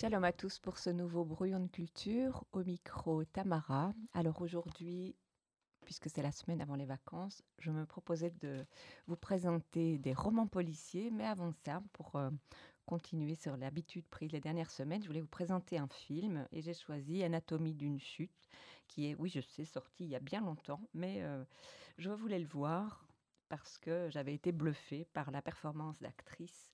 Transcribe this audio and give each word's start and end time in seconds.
Shalom 0.00 0.24
à 0.24 0.32
tous 0.32 0.58
pour 0.58 0.78
ce 0.78 0.88
nouveau 0.88 1.26
brouillon 1.26 1.60
de 1.60 1.66
culture 1.66 2.46
au 2.52 2.64
micro 2.64 3.22
Tamara. 3.26 3.92
Alors 4.14 4.40
aujourd'hui, 4.40 5.14
puisque 5.84 6.08
c'est 6.08 6.22
la 6.22 6.32
semaine 6.32 6.62
avant 6.62 6.74
les 6.74 6.86
vacances, 6.86 7.42
je 7.58 7.70
me 7.70 7.84
proposais 7.84 8.30
de 8.40 8.64
vous 9.08 9.16
présenter 9.16 9.98
des 9.98 10.14
romans 10.14 10.46
policiers, 10.46 11.10
mais 11.10 11.26
avant 11.26 11.52
ça, 11.52 11.82
pour 11.92 12.16
euh, 12.16 12.30
continuer 12.86 13.34
sur 13.34 13.58
l'habitude 13.58 14.06
prise 14.08 14.32
les 14.32 14.40
dernières 14.40 14.70
semaines, 14.70 15.02
je 15.02 15.06
voulais 15.06 15.20
vous 15.20 15.26
présenter 15.26 15.76
un 15.76 15.88
film 15.88 16.48
et 16.50 16.62
j'ai 16.62 16.72
choisi 16.72 17.22
Anatomie 17.22 17.74
d'une 17.74 18.00
chute, 18.00 18.48
qui 18.88 19.10
est, 19.10 19.14
oui, 19.16 19.28
je 19.28 19.42
sais, 19.42 19.66
sorti 19.66 20.04
il 20.04 20.10
y 20.10 20.16
a 20.16 20.20
bien 20.20 20.40
longtemps, 20.40 20.80
mais 20.94 21.22
euh, 21.24 21.44
je 21.98 22.08
voulais 22.08 22.38
le 22.38 22.48
voir 22.48 23.06
parce 23.50 23.76
que 23.76 24.08
j'avais 24.08 24.32
été 24.32 24.50
bluffée 24.50 25.04
par 25.12 25.30
la 25.30 25.42
performance 25.42 26.00
d'actrice 26.00 26.69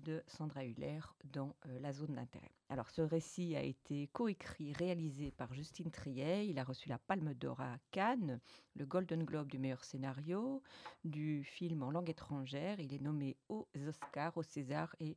de 0.00 0.22
Sandra 0.26 0.64
Huller 0.64 1.00
dans 1.24 1.54
euh, 1.66 1.78
La 1.80 1.92
zone 1.92 2.14
d'intérêt. 2.14 2.50
Alors 2.68 2.90
ce 2.90 3.02
récit 3.02 3.56
a 3.56 3.62
été 3.62 4.08
coécrit, 4.08 4.72
réalisé 4.72 5.30
par 5.30 5.52
Justine 5.54 5.90
Triet. 5.90 6.46
Il 6.46 6.58
a 6.58 6.64
reçu 6.64 6.88
la 6.88 6.98
Palme 6.98 7.34
d'Or 7.34 7.60
à 7.60 7.76
Cannes, 7.90 8.40
le 8.74 8.86
Golden 8.86 9.24
Globe 9.24 9.48
du 9.48 9.58
meilleur 9.58 9.84
scénario, 9.84 10.62
du 11.04 11.44
film 11.44 11.82
en 11.82 11.90
langue 11.90 12.10
étrangère. 12.10 12.80
Il 12.80 12.94
est 12.94 13.02
nommé 13.02 13.36
aux 13.48 13.66
Oscars, 13.86 14.36
au 14.36 14.42
César 14.42 14.94
et 15.00 15.16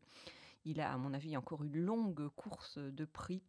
il 0.65 0.79
a, 0.79 0.91
à 0.91 0.97
mon 0.97 1.13
avis, 1.13 1.35
encore 1.37 1.63
une 1.63 1.77
longue 1.77 2.29
course 2.29 2.77
de 2.77 3.05
prix 3.05 3.43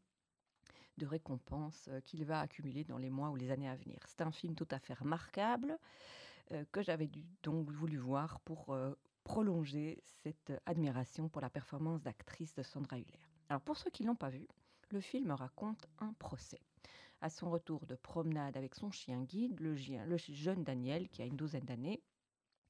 de 0.99 1.07
récompenses 1.07 1.89
euh, 1.89 2.01
qu'il 2.01 2.25
va 2.25 2.41
accumuler 2.41 2.85
dans 2.85 2.99
les 2.99 3.11
mois 3.11 3.31
ou 3.31 3.37
les 3.37 3.51
années 3.51 3.69
à 3.69 3.77
venir. 3.77 3.99
C'est 4.07 4.23
un 4.23 4.31
film 4.31 4.55
tout 4.55 4.69
à 4.71 4.79
fait 4.79 4.95
remarquable 4.95 5.79
euh, 6.53 6.65
que 6.73 6.83
j'avais 6.83 7.11
donc 7.43 7.71
voulu 7.71 7.97
voir 7.97 8.41
pour 8.41 8.77
prolonger 9.25 10.03
cette 10.23 10.53
admiration 10.67 11.29
pour 11.29 11.41
la 11.41 11.51
performance 11.51 12.03
d'actrice 12.03 12.55
de 12.55 12.63
Sandra 12.63 12.99
Hüller. 12.99 13.21
Alors 13.49 13.63
pour 13.63 13.77
ceux 13.77 13.91
qui 13.91 14.03
ne 14.03 14.09
l'ont 14.09 14.17
pas 14.17 14.31
vu, 14.31 14.47
le 14.91 15.01
film 15.01 15.31
raconte 15.33 15.87
un 15.99 16.13
procès. 16.15 16.61
À 17.21 17.31
son 17.31 17.51
retour 17.51 17.87
de 17.87 17.95
promenade 17.95 18.57
avec 18.57 18.75
son 18.75 18.91
chien 18.91 19.23
guide, 19.23 19.59
le, 19.61 19.75
le 20.05 20.17
jeune 20.17 20.63
Daniel, 20.63 21.09
qui 21.09 21.23
a 21.23 21.25
une 21.25 21.37
douzaine 21.37 21.65
d'années, 21.65 22.03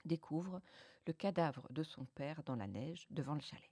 découvre 0.04 0.60
le 1.06 1.12
cadavre 1.12 1.66
de 1.70 1.82
son 1.82 2.04
père 2.14 2.42
dans 2.44 2.56
la 2.56 2.66
neige 2.66 3.06
devant 3.10 3.34
le 3.34 3.40
chalet. 3.40 3.70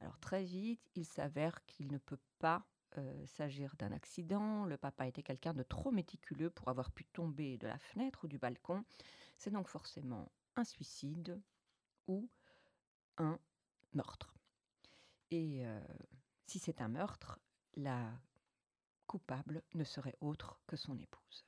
Alors 0.00 0.18
très 0.18 0.44
vite, 0.44 0.82
il 0.94 1.04
s'avère 1.04 1.64
qu'il 1.66 1.90
ne 1.90 1.98
peut 1.98 2.20
pas 2.38 2.66
euh, 2.98 3.26
s'agir 3.26 3.74
d'un 3.78 3.92
accident. 3.92 4.66
Le 4.66 4.76
papa 4.76 5.06
était 5.06 5.22
quelqu'un 5.22 5.54
de 5.54 5.62
trop 5.62 5.90
méticuleux 5.90 6.50
pour 6.50 6.68
avoir 6.68 6.90
pu 6.90 7.04
tomber 7.04 7.56
de 7.56 7.66
la 7.66 7.78
fenêtre 7.78 8.24
ou 8.24 8.28
du 8.28 8.38
balcon. 8.38 8.84
C'est 9.38 9.50
donc 9.50 9.68
forcément 9.68 10.30
un 10.56 10.64
suicide 10.64 11.40
ou 12.06 12.28
un 13.18 13.38
meurtre. 13.94 14.34
Et 15.30 15.66
euh, 15.66 15.80
si 16.46 16.58
c'est 16.58 16.80
un 16.80 16.88
meurtre, 16.88 17.38
la 17.76 18.12
coupable 19.06 19.62
ne 19.74 19.84
serait 19.84 20.16
autre 20.20 20.60
que 20.66 20.76
son 20.76 20.98
épouse. 20.98 21.44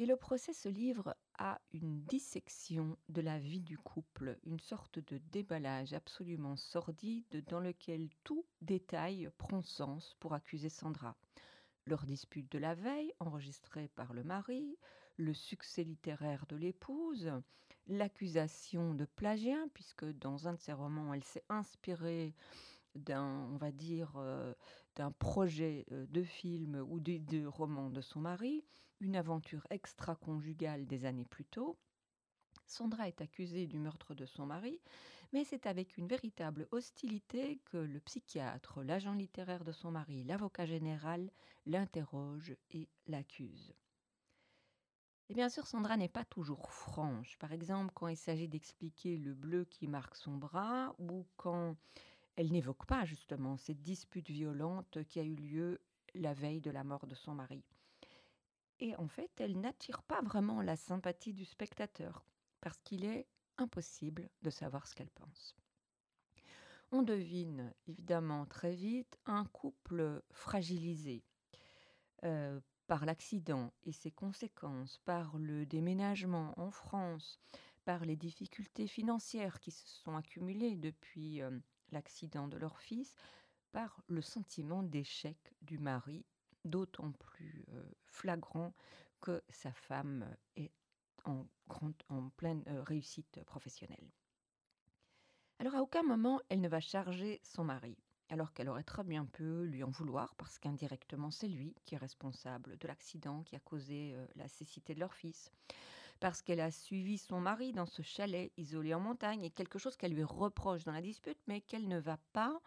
Et 0.00 0.06
le 0.06 0.16
procès 0.16 0.52
se 0.52 0.68
livre 0.68 1.16
à 1.38 1.60
une 1.72 2.04
dissection 2.04 2.96
de 3.08 3.20
la 3.20 3.38
vie 3.38 3.60
du 3.60 3.76
couple, 3.76 4.38
une 4.44 4.60
sorte 4.60 5.00
de 5.00 5.18
déballage 5.32 5.92
absolument 5.92 6.56
sordide 6.56 7.44
dans 7.48 7.58
lequel 7.58 8.08
tout 8.22 8.46
détail 8.62 9.28
prend 9.38 9.60
sens 9.60 10.14
pour 10.20 10.34
accuser 10.34 10.68
Sandra. 10.68 11.16
Leur 11.84 12.06
dispute 12.06 12.50
de 12.52 12.58
la 12.58 12.76
veille, 12.76 13.12
enregistrée 13.18 13.88
par 13.88 14.14
le 14.14 14.22
mari, 14.22 14.78
le 15.16 15.34
succès 15.34 15.82
littéraire 15.82 16.46
de 16.46 16.56
l'épouse, 16.56 17.32
l'accusation 17.88 18.94
de 18.94 19.04
plagiat, 19.04 19.64
puisque 19.74 20.04
dans 20.04 20.46
un 20.46 20.54
de 20.54 20.60
ses 20.60 20.72
romans, 20.72 21.14
elle 21.14 21.24
s'est 21.24 21.44
inspirée 21.48 22.34
d'un, 22.94 23.48
on 23.52 23.56
va 23.56 23.68
euh, 24.16 24.54
d'un 24.96 25.12
projet 25.12 25.86
euh, 25.92 26.06
de 26.08 26.22
film 26.22 26.84
ou 26.88 27.00
de, 27.00 27.18
de 27.18 27.46
roman 27.46 27.90
de 27.90 28.00
son 28.00 28.20
mari, 28.20 28.64
une 29.00 29.16
aventure 29.16 29.66
extra-conjugale 29.70 30.86
des 30.86 31.04
années 31.04 31.24
plus 31.24 31.44
tôt. 31.44 31.78
Sandra 32.66 33.08
est 33.08 33.20
accusée 33.20 33.66
du 33.66 33.78
meurtre 33.78 34.14
de 34.14 34.26
son 34.26 34.44
mari, 34.44 34.80
mais 35.32 35.44
c'est 35.44 35.66
avec 35.66 35.96
une 35.96 36.06
véritable 36.06 36.68
hostilité 36.70 37.60
que 37.64 37.78
le 37.78 38.00
psychiatre, 38.00 38.82
l'agent 38.82 39.14
littéraire 39.14 39.64
de 39.64 39.72
son 39.72 39.90
mari, 39.90 40.24
l'avocat 40.24 40.66
général 40.66 41.30
l'interroge 41.66 42.54
et 42.70 42.88
l'accuse. 43.06 43.74
Et 45.30 45.34
bien 45.34 45.48
sûr, 45.50 45.66
Sandra 45.66 45.96
n'est 45.96 46.08
pas 46.08 46.24
toujours 46.24 46.70
franche. 46.70 47.36
Par 47.38 47.52
exemple, 47.52 47.92
quand 47.94 48.08
il 48.08 48.16
s'agit 48.16 48.48
d'expliquer 48.48 49.18
le 49.18 49.34
bleu 49.34 49.64
qui 49.64 49.86
marque 49.86 50.14
son 50.14 50.36
bras 50.36 50.94
ou 50.98 51.26
quand 51.36 51.76
elle 52.36 52.50
n'évoque 52.50 52.86
pas 52.86 53.04
justement 53.04 53.56
cette 53.56 53.82
dispute 53.82 54.30
violente 54.30 55.04
qui 55.04 55.20
a 55.20 55.24
eu 55.24 55.34
lieu 55.34 55.80
la 56.14 56.32
veille 56.32 56.60
de 56.60 56.70
la 56.70 56.84
mort 56.84 57.06
de 57.06 57.14
son 57.14 57.34
mari. 57.34 57.62
Et 58.80 58.96
en 58.96 59.08
fait, 59.08 59.30
elle 59.38 59.60
n'attire 59.60 60.02
pas 60.02 60.22
vraiment 60.22 60.62
la 60.62 60.76
sympathie 60.76 61.34
du 61.34 61.44
spectateur 61.44 62.24
parce 62.60 62.80
qu'il 62.82 63.04
est 63.04 63.26
impossible 63.58 64.30
de 64.42 64.50
savoir 64.50 64.86
ce 64.86 64.94
qu'elle 64.94 65.10
pense. 65.10 65.56
On 66.90 67.02
devine 67.02 67.74
évidemment 67.86 68.46
très 68.46 68.72
vite 68.72 69.18
un 69.26 69.44
couple 69.44 70.22
fragilisé, 70.30 71.22
euh, 72.24 72.60
par 72.88 73.04
l'accident 73.04 73.70
et 73.84 73.92
ses 73.92 74.10
conséquences, 74.10 74.98
par 75.04 75.36
le 75.38 75.66
déménagement 75.66 76.58
en 76.58 76.70
France, 76.70 77.38
par 77.84 78.04
les 78.04 78.16
difficultés 78.16 78.88
financières 78.88 79.60
qui 79.60 79.70
se 79.70 79.86
sont 79.86 80.16
accumulées 80.16 80.74
depuis 80.74 81.42
euh, 81.42 81.50
l'accident 81.92 82.48
de 82.48 82.56
leur 82.56 82.80
fils, 82.80 83.14
par 83.72 84.02
le 84.08 84.22
sentiment 84.22 84.82
d'échec 84.82 85.36
du 85.60 85.78
mari, 85.78 86.24
d'autant 86.64 87.12
plus 87.12 87.66
euh, 87.74 87.84
flagrant 88.06 88.72
que 89.20 89.42
sa 89.50 89.72
femme 89.72 90.26
est 90.56 90.72
en, 91.24 91.46
pleine 92.36 92.64
euh, 92.68 92.82
réussite 92.82 93.44
professionnelle. 93.44 94.10
Alors 95.58 95.74
à 95.74 95.82
aucun 95.82 96.02
moment 96.02 96.40
elle 96.48 96.62
ne 96.62 96.68
va 96.68 96.80
charger 96.80 97.38
son 97.42 97.64
mari 97.64 97.98
alors 98.30 98.52
qu'elle 98.52 98.68
aurait 98.68 98.82
très 98.82 99.04
bien 99.04 99.24
pu 99.24 99.66
lui 99.66 99.82
en 99.82 99.90
vouloir 99.90 100.34
parce 100.36 100.58
qu'indirectement 100.58 101.30
c'est 101.30 101.48
lui 101.48 101.74
qui 101.84 101.94
est 101.94 101.98
responsable 101.98 102.76
de 102.78 102.88
l'accident 102.88 103.42
qui 103.42 103.56
a 103.56 103.60
causé 103.60 104.14
euh, 104.14 104.26
la 104.36 104.48
cécité 104.48 104.94
de 104.94 105.00
leur 105.00 105.14
fils, 105.14 105.50
parce 106.20 106.42
qu'elle 106.42 106.60
a 106.60 106.70
suivi 106.70 107.18
son 107.18 107.40
mari 107.40 107.72
dans 107.72 107.86
ce 107.86 108.02
chalet 108.02 108.52
isolé 108.56 108.92
en 108.94 109.00
montagne 109.00 109.44
et 109.44 109.50
quelque 109.50 109.78
chose 109.78 109.96
qu'elle 109.96 110.14
lui 110.14 110.24
reproche 110.24 110.84
dans 110.84 110.92
la 110.92 111.02
dispute 111.02 111.38
mais 111.46 111.60
qu'elle 111.60 111.88
ne 111.88 111.98
va 111.98 112.18
pas 112.32 112.60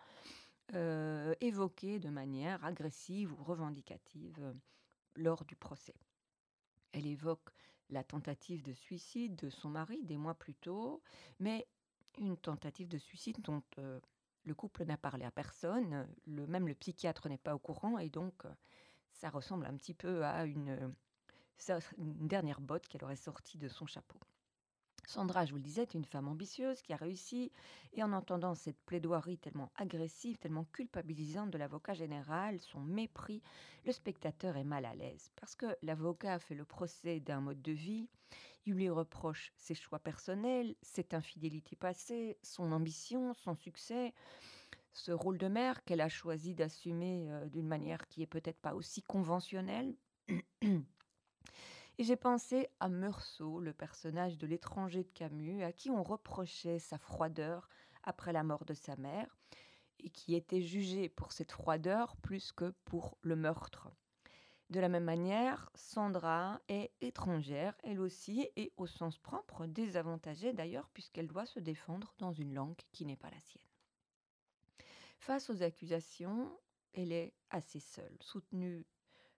euh, 0.74 1.36
évoquer 1.42 2.00
de 2.00 2.10
manière 2.10 2.64
agressive 2.64 3.34
ou 3.34 3.44
revendicative 3.44 4.40
euh, 4.40 4.54
lors 5.16 5.44
du 5.46 5.56
procès. 5.56 5.96
Elle 6.94 7.08
évoque 7.08 7.50
la 7.90 8.04
tentative 8.04 8.64
de 8.64 8.74
suicide 8.74 9.36
de 9.36 9.50
son 9.50 9.70
mari 9.70 10.02
des 10.04 10.18
mois 10.18 10.34
plus 10.34 10.56
tôt, 10.56 11.02
mais 11.40 11.68
une 12.18 12.38
tentative 12.38 12.88
de 12.88 12.98
suicide 12.98 13.42
dont 13.42 13.64
le 14.44 14.54
couple 14.56 14.86
n'a 14.86 14.98
parlé 14.98 15.26
à 15.26 15.32
personne, 15.32 16.08
même 16.26 16.68
le 16.68 16.74
psychiatre 16.76 17.30
n'est 17.30 17.38
pas 17.38 17.56
au 17.56 17.60
courant, 17.60 17.98
et 17.98 18.10
donc 18.10 18.46
euh, 18.46 18.50
ça 19.12 19.30
ressemble 19.30 19.66
un 19.66 19.76
petit 19.76 19.94
peu 19.94 20.26
à 20.26 20.46
une, 20.46 20.94
une 21.98 22.28
dernière 22.28 22.62
botte 22.62 22.88
qu'elle 22.88 23.04
aurait 23.04 23.16
sortie 23.16 23.58
de 23.58 23.68
son 23.68 23.86
chapeau. 23.86 24.20
Sandra, 25.12 25.46
je 25.46 25.52
vous 25.52 25.58
le 25.58 25.64
disais, 25.64 25.82
est 25.82 25.94
une 25.94 26.06
femme 26.06 26.30
ambitieuse 26.30 26.82
qui 26.82 26.94
a 26.94 26.96
réussi, 26.96 27.52
et 27.92 28.02
en 28.02 28.14
entendant 28.14 28.56
cette 28.56 28.80
plaidoirie 28.86 29.38
tellement 29.38 29.70
agressive, 29.76 30.38
tellement 30.38 30.64
culpabilisante 30.72 31.52
de 31.52 31.58
l'avocat 31.58 31.94
général, 31.94 32.62
son 32.62 32.80
mépris, 32.80 33.42
le 33.86 33.92
spectateur 33.92 34.56
est 34.56 34.64
mal 34.64 34.86
à 34.86 34.96
l'aise, 34.96 35.30
parce 35.36 35.58
que 35.58 35.66
l'avocat 35.82 36.40
fait 36.40 36.56
le 36.56 36.64
procès 36.64 37.20
d'un 37.20 37.42
mode 37.42 37.62
de 37.62 37.74
vie, 37.74 38.08
il 38.66 38.76
lui 38.76 38.90
reproche 38.90 39.52
ses 39.58 39.76
choix 39.76 40.00
personnels, 40.00 40.76
cette 40.82 41.14
infidélité 41.14 41.76
passée, 41.76 42.38
son 42.42 42.72
ambition, 42.72 43.34
son 43.34 43.54
succès, 43.54 44.14
ce 44.94 45.12
rôle 45.12 45.38
de 45.38 45.50
mère 45.50 45.84
qu'elle 45.84 46.00
a 46.00 46.08
choisi 46.08 46.56
d'assumer 46.56 47.30
euh, 47.30 47.50
d'une 47.50 47.68
manière 47.68 48.08
qui 48.08 48.22
est 48.22 48.28
peut-être 48.28 48.62
pas 48.62 48.76
aussi 48.76 49.02
conventionnelle. 49.02 49.94
Et 52.02 52.04
j'ai 52.04 52.16
pensé 52.16 52.68
à 52.80 52.90
Meursault, 52.90 53.60
le 53.60 53.74
personnage 53.74 54.40
de 54.40 54.48
l'étranger 54.48 55.04
de 55.04 55.12
Camus, 55.12 55.62
à 55.64 55.72
qui 55.72 55.92
on 55.92 56.02
reprochait 56.02 56.80
sa 56.80 56.98
froideur 56.98 57.70
après 58.02 58.34
la 58.34 58.42
mort 58.42 58.66
de 58.66 58.74
sa 58.74 58.96
mère, 58.96 59.38
et 60.00 60.10
qui 60.10 60.34
était 60.34 60.64
jugé 60.64 61.10
pour 61.10 61.32
cette 61.32 61.52
froideur 61.52 62.18
plus 62.18 62.54
que 62.54 62.74
pour 62.86 63.20
le 63.22 63.36
meurtre. 63.36 63.88
De 64.72 64.80
la 64.80 64.90
même 64.90 65.04
manière, 65.04 65.70
Sandra 65.76 66.60
est 66.70 66.92
étrangère, 67.02 67.78
elle 67.84 68.00
aussi, 68.00 68.50
et 68.56 68.74
au 68.78 68.88
sens 68.88 69.20
propre, 69.20 69.68
désavantagée 69.68 70.54
d'ailleurs, 70.54 70.90
puisqu'elle 70.96 71.28
doit 71.28 71.46
se 71.46 71.60
défendre 71.60 72.16
dans 72.18 72.34
une 72.34 72.56
langue 72.56 72.82
qui 72.92 73.06
n'est 73.06 73.16
pas 73.16 73.30
la 73.30 73.42
sienne. 73.42 73.62
Face 75.20 75.52
aux 75.52 75.62
accusations, 75.62 76.52
elle 76.96 77.12
est 77.12 77.36
assez 77.52 77.80
seule, 77.80 78.18
soutenue 78.22 78.88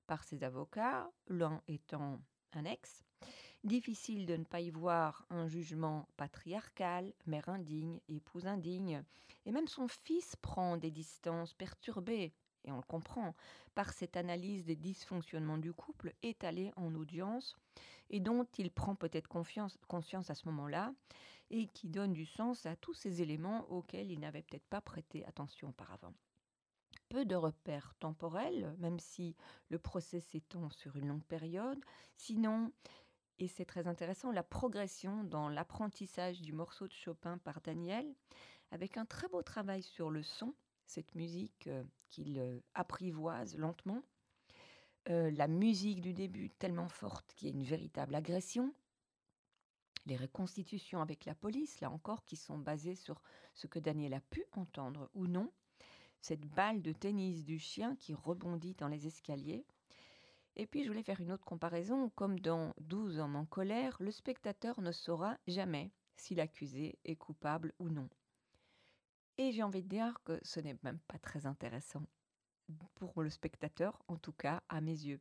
par 0.08 0.24
ses 0.24 0.46
avocats, 0.46 1.12
l'un 1.28 1.62
étant 1.68 2.22
un 2.58 2.66
ex, 2.66 3.04
Difficile 3.64 4.26
de 4.26 4.36
ne 4.36 4.44
pas 4.44 4.60
y 4.60 4.72
voir 4.72 5.26
un 5.30 5.48
jugement 5.48 6.06
patriarcal, 6.18 7.14
mère 7.26 7.48
indigne, 7.48 8.02
épouse 8.10 8.46
indigne, 8.46 9.06
et 9.46 9.54
même 9.54 9.70
son 9.70 9.88
fils 9.88 10.36
prend 10.36 10.76
des 10.76 10.92
distances 10.92 11.54
perturbées, 11.54 12.34
et 12.66 12.72
on 12.74 12.76
le 12.76 12.84
comprend, 12.84 13.34
par 13.74 13.94
cette 13.94 14.18
analyse 14.18 14.66
des 14.66 14.76
dysfonctionnements 14.76 15.58
du 15.58 15.72
couple 15.72 16.14
étalée 16.24 16.74
en 16.76 16.94
audience, 16.94 17.56
et 18.10 18.20
dont 18.20 18.46
il 18.58 18.70
prend 18.70 18.96
peut-être 18.96 19.30
conscience 19.30 20.30
à 20.30 20.36
ce 20.36 20.46
moment-là, 20.50 20.94
et 21.50 21.68
qui 21.68 21.88
donne 21.88 22.12
du 22.12 22.26
sens 22.26 22.66
à 22.66 22.76
tous 22.76 22.94
ces 22.94 23.22
éléments 23.22 23.66
auxquels 23.72 24.12
il 24.12 24.20
n'avait 24.20 24.44
peut-être 24.44 24.68
pas 24.68 24.82
prêté 24.82 25.24
attention 25.26 25.70
auparavant. 25.70 26.14
Peu 27.14 27.26
de 27.26 27.36
repères 27.36 27.94
temporels, 28.00 28.76
même 28.80 29.00
si 29.00 29.36
le 29.70 29.78
procès 29.78 30.20
s'étend 30.20 30.72
sur 30.72 30.96
une 30.96 31.10
longue 31.10 31.24
période, 31.26 31.80
sinon, 32.16 32.72
et 33.38 33.48
c'est 33.48 33.66
très 33.66 33.86
intéressant, 33.86 34.32
la 34.32 34.42
progression 34.42 35.24
dans 35.24 35.48
l'apprentissage 35.48 36.42
du 36.42 36.54
morceau 36.54 36.88
de 36.88 36.92
Chopin 36.92 37.38
par 37.38 37.62
Daniel, 37.62 38.16
avec 38.72 38.98
un 38.98 39.06
très 39.06 39.28
beau 39.28 39.44
travail 39.44 39.84
sur 39.84 40.10
le 40.10 40.24
son, 40.24 40.56
cette 40.88 41.14
musique 41.14 41.68
euh, 41.68 41.84
qu'il 42.10 42.40
euh, 42.40 42.60
apprivoise 42.74 43.58
lentement, 43.58 44.02
euh, 45.08 45.30
la 45.30 45.48
musique 45.48 46.02
du 46.02 46.16
début 46.16 46.50
tellement 46.50 46.90
forte 46.90 47.32
qu'il 47.36 47.48
y 47.48 47.52
a 47.52 47.54
une 47.54 47.64
véritable 47.64 48.16
agression, 48.16 48.74
les 50.08 50.18
reconstitutions 50.18 51.00
avec 51.00 51.26
la 51.26 51.36
police, 51.36 51.80
là 51.80 51.92
encore, 51.92 52.24
qui 52.24 52.38
sont 52.38 52.58
basées 52.58 52.96
sur 52.96 53.22
ce 53.54 53.68
que 53.68 53.78
Daniel 53.78 54.16
a 54.16 54.20
pu 54.20 54.44
entendre 54.54 55.12
ou 55.14 55.28
non, 55.28 55.52
cette 56.24 56.48
balle 56.48 56.82
de 56.82 56.94
tennis 56.94 57.44
du 57.44 57.60
chien 57.60 57.98
qui 57.98 58.14
rebondit 58.14 58.76
dans 58.76 58.88
les 58.88 59.08
escaliers. 59.08 59.66
Et 60.56 60.66
puis 60.66 60.84
je 60.84 60.88
voulais 60.88 61.04
faire 61.04 61.20
une 61.20 61.34
autre 61.34 61.44
comparaison, 61.44 62.10
comme 62.16 62.40
dans 62.40 62.74
12 62.80 63.20
hommes 63.20 63.36
en 63.36 63.46
colère, 63.46 63.98
le 64.00 64.10
spectateur 64.10 64.80
ne 64.80 64.94
saura 64.94 65.38
jamais 65.48 65.92
si 66.16 66.34
l'accusé 66.34 66.98
est 67.04 67.18
coupable 67.18 67.74
ou 67.78 67.90
non. 67.90 68.10
Et 69.38 69.52
j'ai 69.52 69.64
envie 69.64 69.84
de 69.84 69.90
dire 69.90 70.18
que 70.24 70.40
ce 70.44 70.62
n'est 70.62 70.78
même 70.84 71.00
pas 71.10 71.20
très 71.20 71.46
intéressant 71.46 72.04
pour 72.96 73.22
le 73.22 73.30
spectateur, 73.30 74.02
en 74.08 74.16
tout 74.16 74.32
cas 74.32 74.64
à 74.70 74.80
mes 74.80 74.92
yeux. 74.92 75.20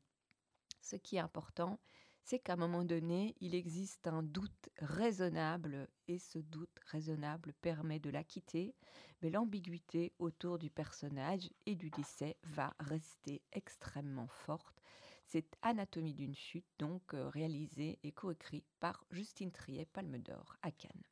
Ce 0.83 0.95
qui 0.95 1.17
est 1.17 1.21
important, 1.21 1.81
c'est 2.25 2.39
qu'à 2.39 2.55
un 2.55 2.57
moment 2.57 2.85
donné, 2.85 3.35
il 3.41 3.55
existe 3.55 4.07
un 4.07 4.23
doute 4.23 4.69
raisonnable 4.79 5.89
et 6.09 6.19
ce 6.19 6.39
doute 6.39 6.79
raisonnable 6.87 7.53
permet 7.61 7.99
de 7.99 8.11
l'acquitter, 8.11 8.75
mais 9.21 9.31
l'ambiguïté 9.31 10.13
autour 10.19 10.59
du 10.59 10.71
personnage 10.71 11.51
et 11.67 11.75
du 11.75 11.91
décès 11.91 12.37
va 12.45 12.75
rester 12.79 13.43
extrêmement 13.53 14.29
forte. 14.29 14.83
C'est 15.27 15.57
Anatomie 15.63 16.13
d'une 16.13 16.35
chute, 16.35 16.67
donc 16.79 17.15
euh, 17.15 17.29
réalisé 17.31 17.99
et 18.03 18.13
coécrit 18.13 18.65
par 18.81 19.03
Justine 19.11 19.51
Triet, 19.51 19.87
Palme 19.87 20.19
d'Or 20.19 20.57
à 20.61 20.71
Cannes. 20.71 21.03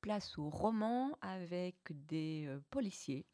Place 0.00 0.36
au 0.36 0.50
roman 0.50 1.16
avec 1.20 1.76
des 2.08 2.46
euh, 2.48 2.60
policiers 2.70 3.24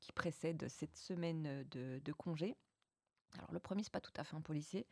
qui 0.00 0.12
précèdent 0.12 0.68
cette 0.68 0.96
semaine 0.96 1.64
de, 1.70 2.12
congé. 2.12 2.56
Alors 3.36 3.52
le 3.52 3.58
premier, 3.58 3.82
c'est 3.82 3.92
pas 3.92 4.00
tout 4.00 4.12
à 4.16 4.24
fait 4.24 4.34
un 4.36 4.40
policier, 4.40 4.86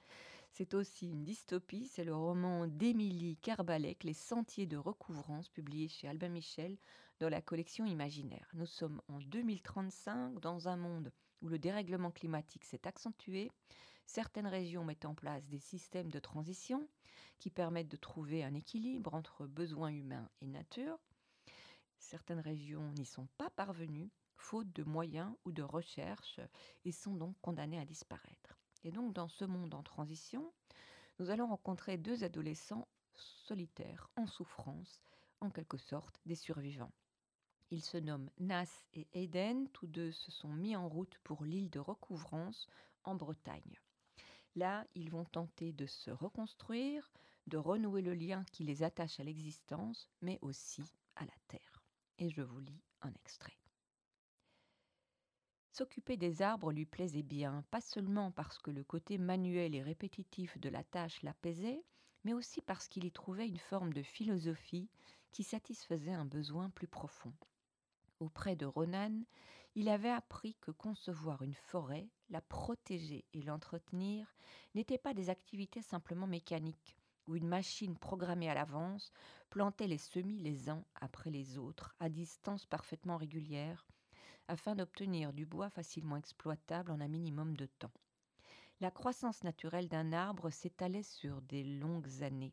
c'est 0.51 0.75
aussi 0.75 1.09
une 1.09 1.25
dystopie, 1.25 1.87
c'est 1.87 2.05
le 2.05 2.15
roman 2.15 2.67
d'Émilie 2.67 3.37
Carbalec, 3.37 4.05
Les 4.05 4.15
Sentiers 4.15 4.67
de 4.67 4.77
recouvrance, 4.77 5.49
publié 5.49 5.89
chez 5.89 6.09
Albin 6.09 6.29
Michel 6.29 6.77
dans 7.19 7.29
la 7.29 7.43
collection 7.43 7.85
Imaginaire. 7.85 8.49
Nous 8.55 8.67
sommes 8.67 9.01
en 9.09 9.19
2035 9.21 10.41
dans 10.41 10.69
un 10.69 10.77
monde 10.77 11.13
où 11.43 11.49
le 11.49 11.59
dérèglement 11.59 12.11
climatique 12.11 12.65
s'est 12.65 12.87
accentué. 12.87 13.51
Certaines 14.07 14.47
régions 14.47 14.85
mettent 14.85 15.05
en 15.05 15.15
place 15.15 15.47
des 15.47 15.59
systèmes 15.59 16.11
de 16.11 16.19
transition 16.19 16.89
qui 17.39 17.51
permettent 17.51 17.91
de 17.91 17.97
trouver 17.97 18.45
un 18.45 18.55
équilibre 18.55 19.15
entre 19.15 19.47
besoins 19.47 19.91
humains 19.91 20.29
et 20.41 20.47
nature. 20.47 20.99
Certaines 21.99 22.41
régions 22.41 22.93
n'y 22.93 23.05
sont 23.05 23.29
pas 23.37 23.51
parvenues, 23.51 24.11
faute 24.37 24.73
de 24.73 24.85
moyens 24.85 25.33
ou 25.45 25.53
de 25.53 25.63
recherche, 25.63 26.41
et 26.85 26.93
sont 26.93 27.15
donc 27.15 27.35
condamnées 27.41 27.81
à 27.81 27.85
disparaître. 27.85 28.46
Et 28.87 28.93
donc, 28.93 29.13
dans 29.13 29.27
ce 29.27 29.45
monde 29.45 29.75
en 29.75 29.83
transition, 29.83 30.53
nous 31.19 31.31
allons 31.31 31.49
rencontrer 31.49 31.99
deux 31.99 32.23
adolescents 32.23 32.87
solitaires, 33.17 34.09
en 34.15 34.29
souffrance, 34.29 35.01
en 35.41 35.51
quelque 35.51 35.77
sorte 35.77 36.21
des 36.25 36.37
survivants. 36.37 36.93
Ils 37.73 37.83
se 37.83 37.97
nomment 37.97 38.31
Nas 38.39 38.85
et 38.95 39.09
Eden, 39.13 39.69
tous 39.71 39.89
deux 39.89 40.13
se 40.13 40.31
sont 40.31 40.53
mis 40.53 40.77
en 40.77 40.89
route 40.89 41.19
pour 41.25 41.45
l'île 41.45 41.69
de 41.69 41.81
recouvrance 41.81 42.69
en 43.03 43.17
Bretagne. 43.17 43.81
Là, 44.55 44.87
ils 44.95 45.11
vont 45.11 45.25
tenter 45.25 45.73
de 45.73 45.87
se 45.87 46.13
reconstruire, 46.13 47.11
de 47.49 47.57
renouer 47.57 48.03
le 48.03 48.15
lien 48.15 48.45
qui 48.53 48.63
les 48.63 48.85
attache 48.85 49.19
à 49.19 49.25
l'existence, 49.25 50.09
mais 50.23 50.39
aussi 50.43 50.85
à 51.17 51.25
la 51.25 51.35
terre. 51.49 51.83
Et 52.19 52.31
je 52.31 52.43
vous 52.43 52.61
lis 52.61 52.85
un 53.03 53.13
extrait. 53.15 53.59
S'occuper 55.77 56.17
des 56.17 56.41
arbres 56.41 56.73
lui 56.73 56.87
plaisait 56.87 57.23
bien, 57.23 57.63
pas 57.71 57.83
seulement 57.83 58.31
parce 58.31 58.57
que 58.57 58.71
le 58.71 58.83
côté 58.83 59.19
manuel 59.19 59.75
et 59.75 59.83
répétitif 59.83 60.57
de 60.59 60.71
la 60.71 60.83
tâche 60.83 61.23
l'apaisait, 61.23 61.85
mais 62.25 62.33
aussi 62.33 62.63
parce 62.63 62.89
qu'il 62.89 63.05
y 63.05 63.13
trouvait 63.13 63.47
une 63.47 63.59
forme 63.59 63.93
de 63.93 64.03
philosophie 64.03 64.89
qui 65.33 65.45
satisfaisait 65.45 66.15
un 66.15 66.25
besoin 66.25 66.71
plus 66.71 66.87
profond. 66.87 67.35
Auprès 68.21 68.57
de 68.57 68.65
Ronan, 68.65 69.21
il 69.75 69.91
avait 69.91 70.09
appris 70.09 70.55
que 70.63 70.71
concevoir 70.71 71.43
une 71.43 71.53
forêt, 71.53 72.09
la 72.31 72.41
protéger 72.41 73.27
et 73.35 73.43
l'entretenir 73.43 74.35
n'étaient 74.75 74.97
pas 74.97 75.13
des 75.13 75.29
activités 75.29 75.83
simplement 75.83 76.27
mécaniques, 76.27 76.97
où 77.27 77.37
une 77.37 77.49
machine 77.49 77.99
programmée 77.99 78.49
à 78.49 78.55
l'avance 78.55 79.13
plantait 79.51 79.89
les 79.89 79.99
semis 79.99 80.39
les 80.39 80.71
uns 80.71 80.87
après 80.95 81.29
les 81.29 81.59
autres, 81.59 81.95
à 82.01 82.09
distance 82.09 82.65
parfaitement 82.65 83.19
régulière, 83.19 83.87
afin 84.49 84.75
d'obtenir 84.75 85.33
du 85.33 85.47
bois 85.47 85.71
facilement 85.71 86.17
exploitable 86.17 86.91
en 86.91 87.01
un 87.01 87.09
minimum 87.09 87.57
de 87.57 87.67
temps. 87.67 87.93
La 88.81 88.91
croissance 88.91 89.43
naturelle 89.43 89.89
d'un 89.89 90.13
arbre 90.13 90.51
s'étalait 90.51 91.03
sur 91.03 91.41
des 91.43 91.65
longues 91.65 92.23
années, 92.23 92.53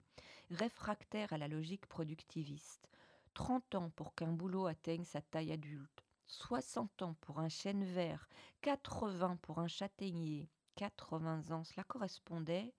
réfractaire 0.51 1.33
à 1.33 1.37
la 1.37 1.47
logique 1.47 1.85
productiviste. 1.87 2.87
30 3.33 3.75
ans 3.75 3.89
pour 3.89 4.15
qu'un 4.15 4.31
boulot 4.31 4.67
atteigne 4.67 5.03
sa 5.03 5.21
taille 5.21 5.51
adulte, 5.51 6.03
60 6.27 7.01
ans 7.01 7.15
pour 7.21 7.39
un 7.39 7.49
chêne 7.49 7.83
vert, 7.83 8.29
80 8.61 9.37
pour 9.41 9.59
un 9.59 9.67
châtaignier, 9.67 10.49
80 10.75 11.51
ans, 11.51 11.63
cela 11.63 11.83
correspondait 11.83 12.73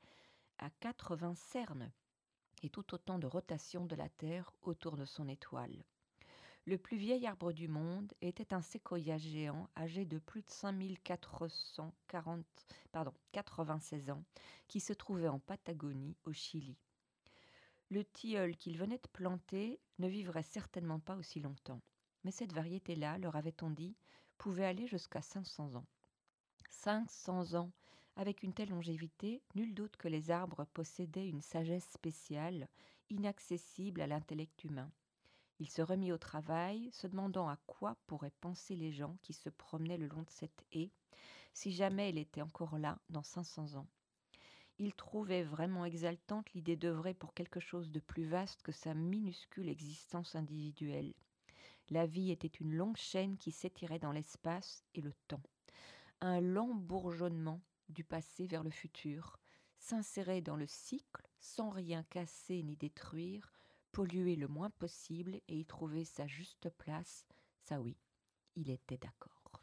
à 0.59 0.71
80 0.81 1.35
cernes 1.35 1.93
et 2.63 2.71
tout 2.71 2.95
autant 2.95 3.19
de 3.19 3.27
rotation 3.27 3.85
de 3.85 3.95
la 3.95 4.09
Terre 4.09 4.51
autour 4.63 4.97
de 4.97 5.05
son 5.05 5.29
étoile. 5.29 5.85
Le 6.67 6.79
plus 6.79 6.97
vieil 6.97 7.27
arbre 7.27 7.53
du 7.53 7.69
monde 7.69 8.11
était 8.23 8.55
un 8.55 8.63
séquoia 8.63 9.19
géant 9.19 9.69
âgé 9.77 10.07
de 10.07 10.19
plus 10.19 10.41
de 10.41 10.49
5440, 10.49 12.43
pardon, 12.91 13.13
96 13.33 14.09
ans, 14.09 14.25
qui 14.67 14.81
se 14.81 14.95
trouvait 14.95 15.29
en 15.29 15.39
Patagonie, 15.39 16.17
au 16.25 16.33
Chili. 16.33 16.79
Le 17.91 18.03
tilleul 18.03 18.57
qu'il 18.57 18.79
venait 18.79 18.97
de 18.97 19.09
planter 19.13 19.79
ne 19.99 20.09
vivrait 20.09 20.43
certainement 20.43 21.01
pas 21.01 21.17
aussi 21.17 21.39
longtemps, 21.39 21.83
mais 22.25 22.31
cette 22.31 22.55
variété-là, 22.55 23.19
leur 23.19 23.37
avait-on 23.37 23.69
dit, 23.69 23.95
pouvait 24.39 24.65
aller 24.65 24.87
jusqu'à 24.87 25.21
500 25.21 25.75
ans. 25.75 25.87
500 26.71 27.57
ans 27.57 27.73
avec 28.17 28.43
une 28.43 28.55
telle 28.55 28.71
longévité, 28.71 29.43
nul 29.55 29.75
doute 29.75 29.99
que 29.99 30.09
les 30.09 30.31
arbres 30.31 30.65
possédaient 30.73 31.29
une 31.29 31.43
sagesse 31.43 31.91
spéciale, 31.91 32.69
inaccessible 33.11 34.01
à 34.01 34.07
l'intellect 34.07 34.65
humain. 34.65 34.91
Il 35.61 35.71
se 35.71 35.83
remit 35.83 36.13
au 36.13 36.19
travail, 36.19 36.91
se 36.93 37.07
demandant 37.07 37.49
à 37.49 37.57
quoi 37.67 37.97
pourraient 38.07 38.33
penser 38.41 38.77
les 38.77 38.93
gens 38.93 39.17
qui 39.23 39.33
se 39.33 39.49
promenaient 39.49 39.99
le 39.99 40.09
long 40.09 40.23
de 40.23 40.31
cette 40.31 40.65
haie, 40.73 40.91
si 41.53 41.73
jamais 41.73 42.09
elle 42.09 42.19
était 42.19 42.43
encore 42.43 42.79
là 42.79 42.99
dans 43.11 43.23
500 43.23 43.75
ans. 43.77 43.87
Il 44.79 44.93
trouvait 44.95 45.45
vraiment 45.45 45.85
exaltante 45.85 46.53
l'idée 46.53 46.77
d'œuvrer 46.77 47.15
pour 47.15 47.33
quelque 47.33 47.61
chose 47.61 47.93
de 47.93 48.01
plus 48.01 48.25
vaste 48.25 48.63
que 48.63 48.73
sa 48.73 48.95
minuscule 48.95 49.69
existence 49.69 50.35
individuelle. 50.35 51.15
La 51.91 52.07
vie 52.07 52.33
était 52.33 52.49
une 52.49 52.75
longue 52.75 52.97
chaîne 52.97 53.37
qui 53.37 53.53
s'étirait 53.53 54.01
dans 54.01 54.11
l'espace 54.11 54.85
et 54.95 55.01
le 55.01 55.13
temps. 55.29 55.43
Un 56.21 56.41
lent 56.41 56.75
bourgeonnement 56.75 57.61
du 57.89 58.05
passé 58.05 58.47
vers 58.47 58.65
le 58.65 58.71
futur, 58.71 59.39
s'insérait 59.79 60.41
dans 60.41 60.57
le 60.57 60.67
cycle 60.67 61.29
sans 61.39 61.71
rien 61.71 62.03
casser 62.05 62.63
ni 62.63 62.77
détruire, 62.77 63.53
polluer 63.95 64.35
le 64.35 64.49
moins 64.49 64.71
possible 64.71 65.41
et 65.47 65.57
y 65.57 65.65
trouver 65.65 66.05
sa 66.05 66.27
juste 66.27 66.69
place, 66.69 67.25
ça 67.63 67.81
oui, 67.81 67.97
il 68.57 68.69
était 68.69 68.99
d'accord. 68.99 69.63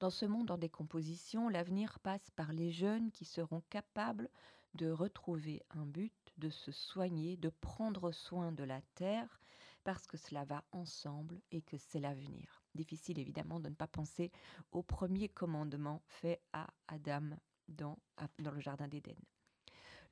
Dans 0.00 0.08
ce 0.08 0.24
monde 0.24 0.50
en 0.50 0.56
décomposition, 0.56 1.50
l'avenir 1.50 1.98
passe 2.00 2.30
par 2.30 2.54
les 2.54 2.72
jeunes 2.72 3.12
qui 3.12 3.26
seront 3.26 3.62
capables 3.68 4.30
de 4.72 4.90
retrouver 4.90 5.62
un 5.68 5.84
but, 5.84 6.14
de 6.38 6.48
se 6.48 6.72
soigner, 6.72 7.36
de 7.36 7.50
prendre 7.50 8.10
soin 8.10 8.52
de 8.52 8.64
la 8.64 8.80
terre, 8.94 9.38
parce 9.84 10.06
que 10.06 10.16
cela 10.16 10.46
va 10.46 10.64
ensemble 10.72 11.42
et 11.52 11.60
que 11.60 11.76
c'est 11.76 12.00
l'avenir. 12.00 12.64
Difficile 12.74 13.18
évidemment 13.18 13.60
de 13.60 13.68
ne 13.68 13.74
pas 13.74 13.86
penser 13.86 14.32
au 14.72 14.82
premier 14.82 15.28
commandement 15.28 16.00
fait 16.06 16.40
à 16.54 16.68
Adam 16.88 17.36
dans, 17.68 17.98
dans 18.38 18.50
le 18.50 18.60
Jardin 18.60 18.88
d'Éden. 18.88 19.14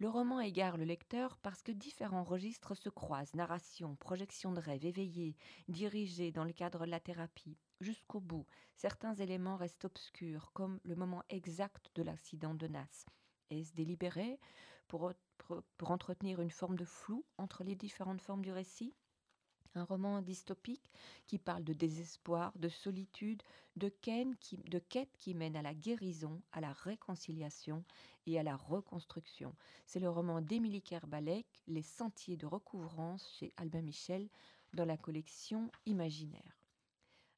Le 0.02 0.08
roman 0.08 0.40
égare 0.40 0.78
le 0.78 0.84
lecteur 0.84 1.38
parce 1.44 1.62
que 1.62 1.70
différents 1.70 2.24
registres 2.24 2.74
se 2.74 2.88
croisent, 2.88 3.36
narration, 3.36 3.94
projection 3.94 4.50
de 4.50 4.58
rêve 4.58 4.84
éveillé, 4.84 5.36
dirigé 5.68 6.32
dans 6.32 6.42
le 6.42 6.52
cadre 6.52 6.86
de 6.86 6.90
la 6.90 6.98
thérapie. 6.98 7.56
Jusqu'au 7.80 8.18
bout, 8.18 8.44
certains 8.74 9.14
éléments 9.14 9.56
restent 9.56 9.84
obscurs, 9.84 10.50
comme 10.54 10.80
le 10.82 10.96
moment 10.96 11.22
exact 11.28 11.92
de 11.94 12.02
l'accident 12.02 12.56
de 12.56 12.66
Nas. 12.66 13.06
Est-ce 13.50 13.74
délibéré 13.74 14.40
pour, 14.88 15.12
pour 15.76 15.90
entretenir 15.92 16.40
une 16.40 16.50
forme 16.50 16.76
de 16.76 16.84
flou 16.84 17.24
entre 17.38 17.62
les 17.62 17.76
différentes 17.76 18.22
formes 18.22 18.42
du 18.42 18.50
récit? 18.50 18.96
Un 19.74 19.84
roman 19.84 20.22
dystopique 20.22 20.92
qui 21.26 21.38
parle 21.38 21.64
de 21.64 21.72
désespoir, 21.72 22.52
de 22.56 22.68
solitude, 22.68 23.42
de, 23.76 23.88
quête 23.88 25.16
qui 25.18 25.34
mène 25.34 25.56
à 25.56 25.62
la 25.62 25.74
guérison, 25.74 26.42
à 26.52 26.60
la 26.60 26.72
réconciliation 26.72 27.84
et 28.26 28.38
à 28.38 28.42
la 28.42 28.56
reconstruction. 28.56 29.54
C'est 29.86 30.00
le 30.00 30.10
roman 30.10 30.40
d'Émilie 30.40 30.82
Kerbalek, 30.82 31.46
Les 31.66 31.82
sentiers 31.82 32.36
de 32.36 32.46
recouvrance 32.46 33.28
chez 33.38 33.52
Albin 33.56 33.82
Michel 33.82 34.28
dans 34.74 34.84
la 34.84 34.96
collection 34.96 35.70
Imaginaire. 35.86 36.58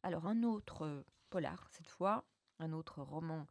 Alors 0.03 0.27
un 0.27 0.43
autre 0.43 1.05
polar 1.31 1.69
cette 1.71 1.89
fois, 1.89 2.25
un 2.59 2.73
autre 2.73 3.03
roman 3.03 3.47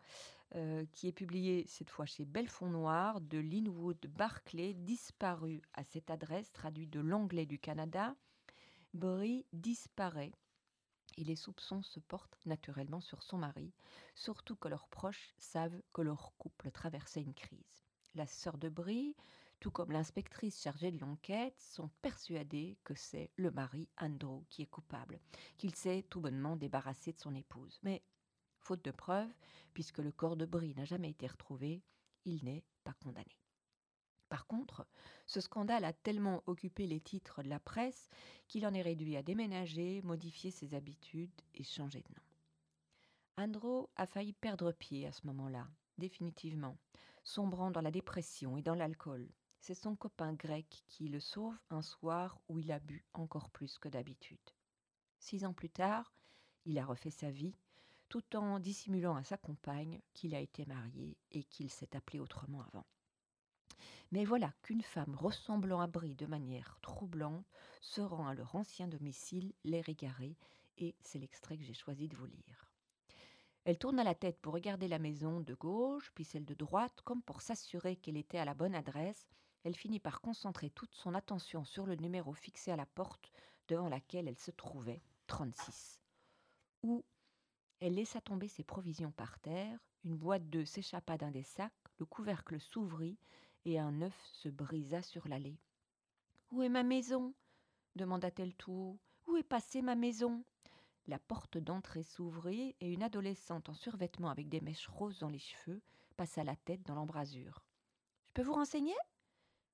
euh, 0.56 0.86
qui 0.92 1.08
est 1.08 1.14
publié 1.14 1.66
cette 1.68 1.90
fois 1.90 2.06
chez 2.06 2.26
Belfond 2.26 2.70
Noir 2.70 3.22
de 3.22 3.40
Linwood 3.40 4.06
Barclay, 4.08 4.74
disparu 4.74 5.62
à 5.74 5.84
cette 5.84 6.12
adresse, 6.12 6.52
traduit 6.52 6.88
de 6.88 7.00
l'anglais 7.00 7.46
du 7.46 7.58
Canada, 7.58 8.16
Brie 8.94 9.48
disparaît 9.54 10.32
et 11.18 11.24
les 11.24 11.36
soupçons 11.36 11.82
se 11.82 12.00
portent 12.00 12.38
naturellement 12.46 13.02
sur 13.02 13.24
son 13.24 13.40
mari, 13.40 13.74
surtout 14.14 14.56
que 14.56 14.68
leurs 14.68 14.88
proches 14.88 15.34
savent 15.40 15.82
que 15.94 16.04
leur 16.04 16.34
couple 16.38 16.70
traversait 16.70 17.22
une 17.22 17.34
crise. 17.34 17.88
La 18.14 18.28
sœur 18.28 18.60
de 18.60 18.70
Brie, 18.70 19.16
tout 19.60 19.72
comme 19.72 19.92
l'inspectrice 19.92 20.62
chargée 20.62 20.92
de 20.92 21.00
l'enquête, 21.00 21.60
sont 21.60 21.90
persuadées 22.04 22.78
que 22.84 22.94
c'est 22.94 23.32
le 23.36 23.50
mari 23.50 23.90
Andrew 23.98 24.44
qui 24.50 24.62
est 24.62 24.68
coupable, 24.68 25.20
qu'il 25.58 25.74
s'est 25.74 26.06
tout 26.12 26.22
bonnement 26.22 26.56
débarrassé 26.56 27.14
de 27.14 27.20
son 27.20 27.34
épouse. 27.34 27.80
Mais, 27.82 28.04
faute 28.60 28.86
de 28.86 28.92
preuves, 28.92 29.34
puisque 29.74 30.00
le 30.00 30.12
corps 30.12 30.38
de 30.38 30.46
Brie 30.46 30.76
n'a 30.76 30.86
jamais 30.86 31.10
été 31.10 31.26
retrouvé, 31.26 31.82
il 32.26 32.44
n'est 32.44 32.64
pas 32.84 32.94
condamné. 32.94 33.43
Par 34.34 34.48
contre, 34.48 34.88
ce 35.28 35.40
scandale 35.40 35.86
a 35.86 35.94
tellement 35.94 36.42
occupé 36.48 36.88
les 36.88 37.00
titres 37.00 37.44
de 37.44 37.50
la 37.50 37.60
presse 37.60 38.10
qu'il 38.48 38.66
en 38.66 38.74
est 38.74 38.82
réduit 38.82 39.16
à 39.16 39.22
déménager, 39.22 40.02
modifier 40.02 40.50
ses 40.50 40.74
habitudes 40.74 41.40
et 41.54 41.64
changer 41.64 42.02
de 42.02 42.10
nom. 42.16 42.24
Andrew 43.38 43.86
a 43.96 44.08
failli 44.08 44.34
perdre 44.34 44.72
pied 44.72 45.06
à 45.06 45.12
ce 45.12 45.28
moment-là, 45.28 45.68
définitivement, 46.00 46.80
sombrant 47.24 47.70
dans 47.70 47.82
la 47.82 47.92
dépression 47.92 48.58
et 48.58 48.64
dans 48.64 48.74
l'alcool. 48.74 49.30
C'est 49.60 49.76
son 49.76 49.96
copain 49.96 50.34
grec 50.34 50.84
qui 50.88 51.10
le 51.10 51.20
sauve 51.20 51.60
un 51.70 51.84
soir 51.84 52.40
où 52.48 52.58
il 52.58 52.72
a 52.72 52.80
bu 52.80 53.06
encore 53.14 53.52
plus 53.52 53.78
que 53.78 53.88
d'habitude. 53.88 54.50
Six 55.20 55.46
ans 55.46 55.54
plus 55.54 55.70
tard, 55.70 56.12
il 56.66 56.80
a 56.80 56.86
refait 56.86 57.12
sa 57.12 57.30
vie, 57.30 57.56
tout 58.10 58.36
en 58.36 58.58
dissimulant 58.58 59.16
à 59.16 59.24
sa 59.24 59.38
compagne 59.38 60.02
qu'il 60.16 60.34
a 60.34 60.40
été 60.40 60.66
marié 60.66 61.20
et 61.30 61.44
qu'il 61.44 61.70
s'est 61.70 61.96
appelé 61.96 62.20
autrement 62.20 62.64
avant. 62.64 62.88
Mais 64.12 64.26
voilà 64.26 64.54
qu'une 64.62 64.82
femme 64.82 65.16
ressemblant 65.16 65.82
à 65.82 65.88
Brie 65.88 66.16
de 66.16 66.26
manière 66.26 66.78
troublante 66.82 67.46
se 67.82 68.02
rend 68.02 68.28
à 68.28 68.34
leur 68.34 68.56
ancien 68.56 68.88
domicile, 68.88 69.54
l'air 69.64 69.90
égaré, 69.90 70.38
et 70.78 70.96
c'est 71.02 71.20
l'extrait 71.20 71.58
que 71.58 71.64
j'ai 71.64 71.74
choisi 71.74 72.08
de 72.08 72.16
vous 72.16 72.26
lire. 72.26 72.70
Elle 73.66 73.78
tourna 73.78 74.04
la 74.04 74.16
tête 74.16 74.40
pour 74.42 74.54
regarder 74.54 74.88
la 74.88 75.00
maison 75.00 75.40
de 75.40 75.54
gauche, 75.54 76.12
puis 76.14 76.26
celle 76.26 76.46
de 76.46 76.54
droite, 76.54 77.02
comme 77.06 77.22
pour 77.22 77.42
s'assurer 77.42 77.96
qu'elle 77.96 78.18
était 78.18 78.38
à 78.38 78.46
la 78.46 78.54
bonne 78.54 78.76
adresse. 78.76 79.28
Elle 79.64 79.76
finit 79.76 80.00
par 80.00 80.20
concentrer 80.20 80.70
toute 80.70 80.94
son 80.94 81.14
attention 81.14 81.64
sur 81.64 81.86
le 81.86 81.96
numéro 81.96 82.34
fixé 82.34 82.72
à 82.72 82.76
la 82.76 82.86
porte 82.86 83.32
devant 83.70 83.88
laquelle 83.88 84.28
elle 84.28 84.38
se 84.38 84.52
trouvait, 84.52 85.02
36. 85.28 86.02
Où 86.84 87.06
elle 87.80 87.96
laissa 87.96 88.20
tomber 88.20 88.50
ses 88.50 88.64
provisions 88.64 89.12
par 89.12 89.40
terre, 89.40 89.80
une 90.04 90.18
boîte 90.18 90.50
d'œufs 90.50 90.68
s'échappa 90.68 91.18
d'un 91.18 91.32
des 91.32 91.44
sacs, 91.44 91.72
le 92.00 92.06
couvercle 92.06 92.60
s'ouvrit 92.60 93.18
et 93.66 93.80
un 93.80 94.02
œuf 94.02 94.18
se 94.34 94.50
brisa 94.50 95.02
sur 95.02 95.28
l'allée. 95.28 95.58
Où 96.52 96.62
est 96.62 96.70
ma 96.70 96.84
maison? 96.84 97.34
demanda-t-elle 97.96 98.54
tout 98.56 98.72
haut. 98.72 99.00
Où 99.28 99.38
est 99.38 99.44
passée 99.44 99.82
ma 99.82 99.96
maison? 99.96 100.44
La 101.08 101.20
porte 101.20 101.58
d'entrée 101.58 102.04
s'ouvrit 102.04 102.76
et 102.80 102.92
une 102.92 103.04
adolescente 103.04 103.70
en 103.70 103.74
survêtement 103.74 104.30
avec 104.30 104.50
des 104.50 104.62
mèches 104.62 104.88
roses 104.88 105.20
dans 105.20 105.30
les 105.30 105.40
cheveux 105.40 105.82
passa 106.18 106.44
la 106.44 106.56
tête 106.56 106.84
dans 106.84 106.96
l'embrasure. 106.96 107.64
Je 108.28 108.34
peux 108.34 108.42
vous 108.44 108.54
renseigner 108.54 108.96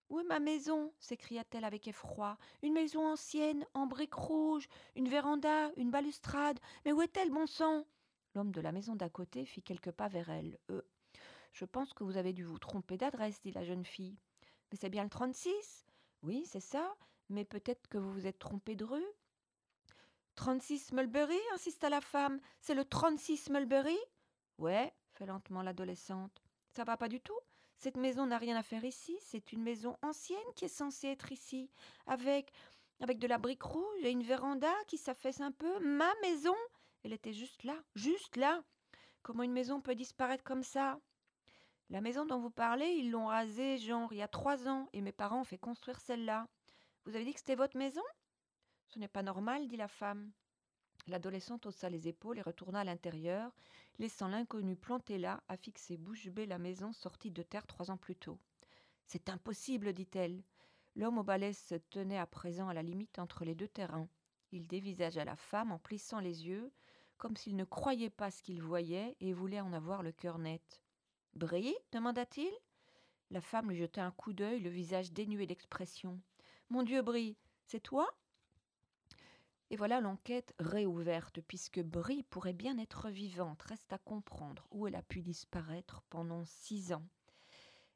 Où 0.09 0.19
est 0.19 0.23
ma 0.23 0.39
maison? 0.39 0.93
s'écria-t-elle 0.99 1.65
avec 1.65 1.87
effroi. 1.87 2.37
Une 2.63 2.73
maison 2.73 3.05
ancienne, 3.07 3.65
en 3.73 3.85
briques 3.85 4.13
rouges, 4.15 4.67
une 4.95 5.07
véranda, 5.07 5.71
une 5.77 5.91
balustrade. 5.91 6.59
Mais 6.85 6.91
où 6.93 7.01
est-elle, 7.01 7.29
bon 7.31 7.45
sang? 7.45 7.85
L'homme 8.33 8.51
de 8.51 8.61
la 8.61 8.71
maison 8.71 8.95
d'à 8.95 9.09
côté 9.09 9.45
fit 9.45 9.61
quelques 9.61 9.91
pas 9.91 10.07
vers 10.07 10.29
elle. 10.29 10.57
Euh, 10.71 10.81
je 11.53 11.65
pense 11.65 11.93
que 11.93 12.03
vous 12.03 12.17
avez 12.17 12.33
dû 12.33 12.43
vous 12.43 12.59
tromper 12.59 12.97
d'adresse, 12.97 13.41
dit 13.41 13.51
la 13.51 13.63
jeune 13.63 13.85
fille. 13.85 14.17
Mais 14.71 14.77
c'est 14.79 14.89
bien 14.89 15.03
le 15.03 15.09
36 15.09 15.85
Oui, 16.23 16.43
c'est 16.45 16.59
ça, 16.59 16.95
mais 17.29 17.45
peut-être 17.45 17.87
que 17.87 17.97
vous 17.97 18.11
vous 18.11 18.27
êtes 18.27 18.39
trompé 18.39 18.75
de 18.75 18.85
rue? 18.85 19.05
36 20.35 20.93
Mulberry 20.93 21.39
insista 21.53 21.89
la 21.89 22.01
femme. 22.01 22.39
C'est 22.61 22.75
le 22.75 22.85
36 22.85 23.49
Mulberry? 23.49 23.97
Ouais, 24.57 24.93
fait 25.13 25.25
lentement 25.25 25.61
l'adolescente. 25.61 26.41
Ça 26.69 26.83
va 26.83 26.97
pas 26.97 27.09
du 27.09 27.19
tout 27.19 27.39
Cette 27.77 27.97
maison 27.97 28.25
n'a 28.25 28.37
rien 28.37 28.55
à 28.55 28.63
faire 28.63 28.85
ici, 28.85 29.17
c'est 29.21 29.51
une 29.51 29.63
maison 29.63 29.97
ancienne 30.01 30.53
qui 30.55 30.65
est 30.65 30.69
censée 30.69 31.07
être 31.07 31.31
ici, 31.31 31.69
avec 32.05 32.51
avec 33.01 33.19
de 33.19 33.27
la 33.27 33.37
brique 33.37 33.63
rouge 33.63 34.03
et 34.03 34.11
une 34.11 34.23
véranda 34.23 34.73
qui 34.87 34.97
s'affaisse 34.97 35.39
un 35.41 35.51
peu. 35.51 35.79
Ma 35.79 36.13
maison? 36.21 36.55
Elle 37.03 37.13
était 37.13 37.33
juste 37.33 37.63
là, 37.63 37.75
juste 37.95 38.35
là. 38.35 38.61
Comment 39.23 39.43
une 39.43 39.53
maison 39.53 39.81
peut 39.81 39.95
disparaître 39.95 40.43
comme 40.43 40.63
ça? 40.63 40.99
La 41.89 42.01
maison 42.01 42.25
dont 42.25 42.39
vous 42.39 42.51
parlez, 42.51 42.87
ils 42.87 43.09
l'ont 43.09 43.27
rasée, 43.27 43.77
genre, 43.77 44.13
il 44.13 44.19
y 44.19 44.21
a 44.21 44.27
trois 44.27 44.67
ans, 44.67 44.89
et 44.93 45.01
mes 45.01 45.11
parents 45.11 45.41
ont 45.41 45.45
fait 45.45 45.57
construire 45.57 45.99
celle-là. 45.99 46.47
Vous 47.05 47.15
avez 47.15 47.25
dit 47.25 47.33
que 47.33 47.39
c'était 47.39 47.55
votre 47.55 47.77
maison? 47.77 48.03
Ce 48.87 48.99
n'est 48.99 49.07
pas 49.07 49.23
normal, 49.23 49.67
dit 49.67 49.77
la 49.77 49.87
femme. 49.87 50.31
L'adolescente 51.07 51.65
haussa 51.65 51.89
les 51.89 52.07
épaules 52.07 52.37
et 52.37 52.43
retourna 52.43 52.81
à 52.81 52.83
l'intérieur, 52.83 53.51
laissant 53.97 54.27
l'inconnu 54.27 54.75
planté 54.75 55.17
là, 55.17 55.41
à 55.47 55.57
fixer 55.57 55.97
bouche 55.97 56.27
bée 56.27 56.45
la 56.45 56.59
maison 56.59 56.93
sortie 56.93 57.31
de 57.31 57.41
terre 57.41 57.65
trois 57.65 57.89
ans 57.89 57.97
plus 57.97 58.15
tôt. 58.15 58.37
C'est 59.05 59.29
impossible, 59.29 59.93
dit-elle. 59.93 60.43
L'homme 60.95 61.17
au 61.17 61.23
balai 61.23 61.53
se 61.53 61.75
tenait 61.75 62.19
à 62.19 62.27
présent 62.27 62.67
à 62.67 62.73
la 62.73 62.83
limite 62.83 63.17
entre 63.17 63.45
les 63.45 63.55
deux 63.55 63.67
terrains. 63.67 64.09
Il 64.51 64.67
dévisagea 64.67 65.25
la 65.25 65.35
femme 65.35 65.71
en 65.71 65.79
plissant 65.79 66.19
les 66.19 66.45
yeux, 66.45 66.71
comme 67.17 67.35
s'il 67.35 67.55
ne 67.55 67.63
croyait 67.63 68.09
pas 68.09 68.29
ce 68.29 68.43
qu'il 68.43 68.61
voyait 68.61 69.15
et 69.19 69.33
voulait 69.33 69.61
en 69.61 69.73
avoir 69.73 70.03
le 70.03 70.11
cœur 70.11 70.37
net. 70.37 70.81
Brie 71.35 71.75
demanda-t-il. 71.91 72.51
La 73.31 73.41
femme 73.41 73.69
lui 73.69 73.77
jeta 73.77 74.05
un 74.05 74.11
coup 74.11 74.33
d'œil, 74.33 74.59
le 74.59 74.69
visage 74.69 75.11
dénué 75.11 75.45
d'expression. 75.45 76.19
Mon 76.69 76.83
Dieu, 76.83 77.01
Brie, 77.01 77.37
c'est 77.65 77.79
toi? 77.79 78.07
Et 79.69 79.75
voilà 79.75 80.01
l'enquête 80.01 80.55
réouverte, 80.57 81.41
puisque 81.41 81.81
Brie 81.81 82.23
pourrait 82.23 82.53
bien 82.53 82.77
être 82.79 83.09
vivante. 83.09 83.61
Reste 83.61 83.93
à 83.93 83.99
comprendre 83.99 84.67
où 84.71 84.87
elle 84.87 84.95
a 84.95 85.03
pu 85.03 85.21
disparaître 85.21 86.01
pendant 86.09 86.43
six 86.45 86.91
ans. 86.91 87.07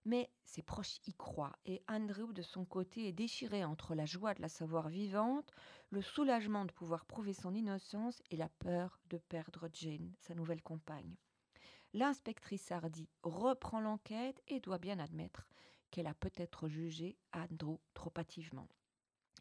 Mais 0.06 0.30
ses 0.44 0.62
proches 0.62 1.00
y 1.08 1.14
croient, 1.14 1.58
et 1.66 1.82
Andrew, 1.88 2.34
de 2.34 2.42
son 2.42 2.66
côté, 2.66 3.08
est 3.08 3.14
déchiré 3.14 3.64
entre 3.64 3.96
la 3.96 4.06
joie 4.06 4.34
de 4.34 4.42
la 4.42 4.50
savoir 4.50 4.90
vivante, 4.90 5.52
le 5.90 6.02
soulagement 6.02 6.66
de 6.66 6.72
pouvoir 6.72 7.06
prouver 7.06 7.34
son 7.34 7.56
innocence 7.56 8.22
et 8.30 8.36
la 8.36 8.50
peur 8.50 9.00
de 9.10 9.18
perdre 9.18 9.70
Jane, 9.74 10.14
sa 10.20 10.36
nouvelle 10.36 10.62
compagne. 10.62 11.16
L'inspectrice 11.94 12.72
Hardy 12.72 13.08
reprend 13.22 13.80
l'enquête 13.80 14.42
et 14.48 14.60
doit 14.60 14.80
bien 14.80 14.98
admettre 14.98 15.48
qu'elle 15.92 16.08
a 16.08 16.16
peut-être 16.16 16.68
jugé 16.68 17.20
Andrew 17.34 17.78
trop 17.94 18.12
hâtivement. 18.18 18.68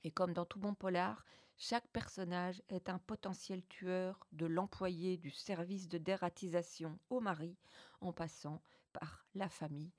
Et 0.05 0.11
comme 0.11 0.35
dans 0.35 0.45
tout 0.45 0.59
bon 0.59 0.75
polar, 0.75 1.25
chaque 1.57 1.89
personnage 1.89 2.63
est 2.69 2.91
un 2.91 2.99
potentiel 2.99 3.65
tueur 3.69 4.27
de 4.33 4.45
l'employé 4.45 5.17
du 5.17 5.31
service 5.31 5.89
de 5.89 5.97
dératisation 5.97 6.99
au 7.09 7.21
mari, 7.21 7.57
en 8.03 8.13
passant 8.13 8.61
par 8.93 9.25
la 9.35 9.49
famille 9.49 9.93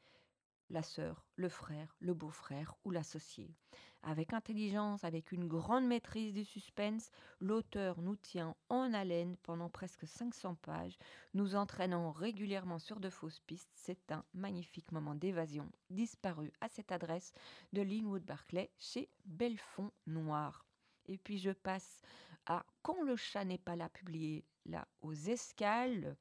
la 0.74 0.84
sœur, 0.84 1.24
le 1.36 1.50
frère, 1.50 1.96
le 2.00 2.14
beau-frère 2.14 2.76
ou 2.84 2.92
l'associé. 2.92 3.56
Avec 4.02 4.34
intelligence, 4.34 5.04
avec 5.04 5.32
une 5.32 5.48
grande 5.48 5.86
maîtrise 5.86 6.34
du 6.34 6.44
suspense, 6.44 7.10
l'auteur 7.40 8.02
nous 8.02 8.18
tient 8.18 8.56
en 8.70 8.94
haleine 8.94 9.38
pendant 9.44 9.70
presque 9.70 10.08
500 10.08 10.56
pages, 10.56 10.98
nous 11.36 11.56
entraînant 11.56 12.12
régulièrement 12.12 12.80
sur 12.80 13.00
de 13.00 13.10
fausses 13.10 13.40
pistes. 13.42 13.72
C'est 13.76 14.12
un 14.12 14.26
magnifique 14.34 14.92
moment 14.92 15.16
d'évasion 15.16 15.72
disparu 15.90 16.52
à 16.60 16.68
cette 16.68 16.92
adresse 16.92 17.34
de 17.72 17.82
Linwood 17.82 18.26
Barclay 18.26 18.72
chez 18.78 19.10
Belfond 19.26 19.92
Noir. 20.08 20.66
Et 21.06 21.18
puis 21.18 21.38
je 21.38 21.52
passe 21.52 22.02
à 22.46 22.66
Quand 22.82 23.02
le 23.04 23.16
chat 23.16 23.46
n'est 23.46 23.58
pas 23.58 23.76
là, 23.76 23.90
publié 23.90 24.44
là 24.66 24.88
aux 25.02 25.14
escales 25.14 26.18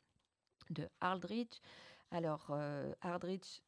de 0.71 0.89
Aldrich. 1.01 1.61
Alors, 2.13 2.49
euh, 2.51 2.93
Aldrich 3.01 3.63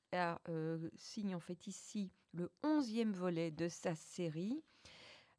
signe 0.96 1.34
en 1.34 1.40
fait 1.40 1.66
ici 1.66 2.12
le 2.32 2.50
onzième 2.62 3.12
volet 3.12 3.50
de 3.50 3.68
sa 3.68 3.94
série. 3.94 4.62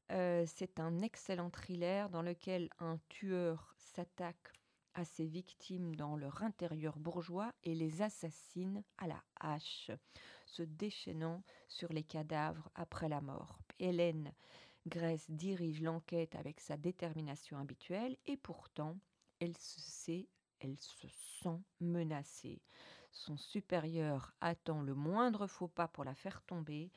c'est 0.10 0.79
un 0.79 1.01
excellent 1.01 1.50
thriller 1.50 2.10
dans 2.10 2.22
lequel 2.22 2.70
un 2.79 3.00
tueur 3.10 3.75
s'attaque 3.77 4.53
à 4.96 5.03
ses 5.03 5.25
victimes 5.25 5.96
dans 5.96 6.15
leur 6.15 6.41
intérieur 6.41 6.98
bourgeois 6.98 7.53
et 7.63 7.75
les 7.75 8.01
assassine 8.01 8.82
à 8.98 9.08
la 9.08 9.22
hache, 9.39 9.91
se 10.46 10.63
déchaînant 10.63 11.44
sur 11.67 11.91
les 11.91 12.03
cadavres 12.03 12.70
après 12.75 13.10
la 13.10 13.22
mort. 13.22 13.60
Hélène 13.79 14.32
Grèce 14.88 15.25
dirige 15.29 15.82
l'enquête 15.82 16.36
avec 16.36 16.60
sa 16.60 16.77
détermination 16.77 17.58
habituelle 17.58 18.17
et 18.25 18.38
pourtant 18.38 18.98
elle 19.39 19.58
se 19.58 19.82
sait, 19.82 20.27
elle 20.60 20.77
se 20.77 21.08
sent 21.10 21.60
menacée. 21.82 22.62
Son 23.15 23.38
supérieur 23.38 24.34
attend 24.39 24.81
le 24.81 24.93
moindre 24.93 25.48
faux 25.48 25.67
pas 25.67 25.88
pour 25.88 26.03
la 26.03 26.13
faire 26.13 26.41
tomber 26.43 26.91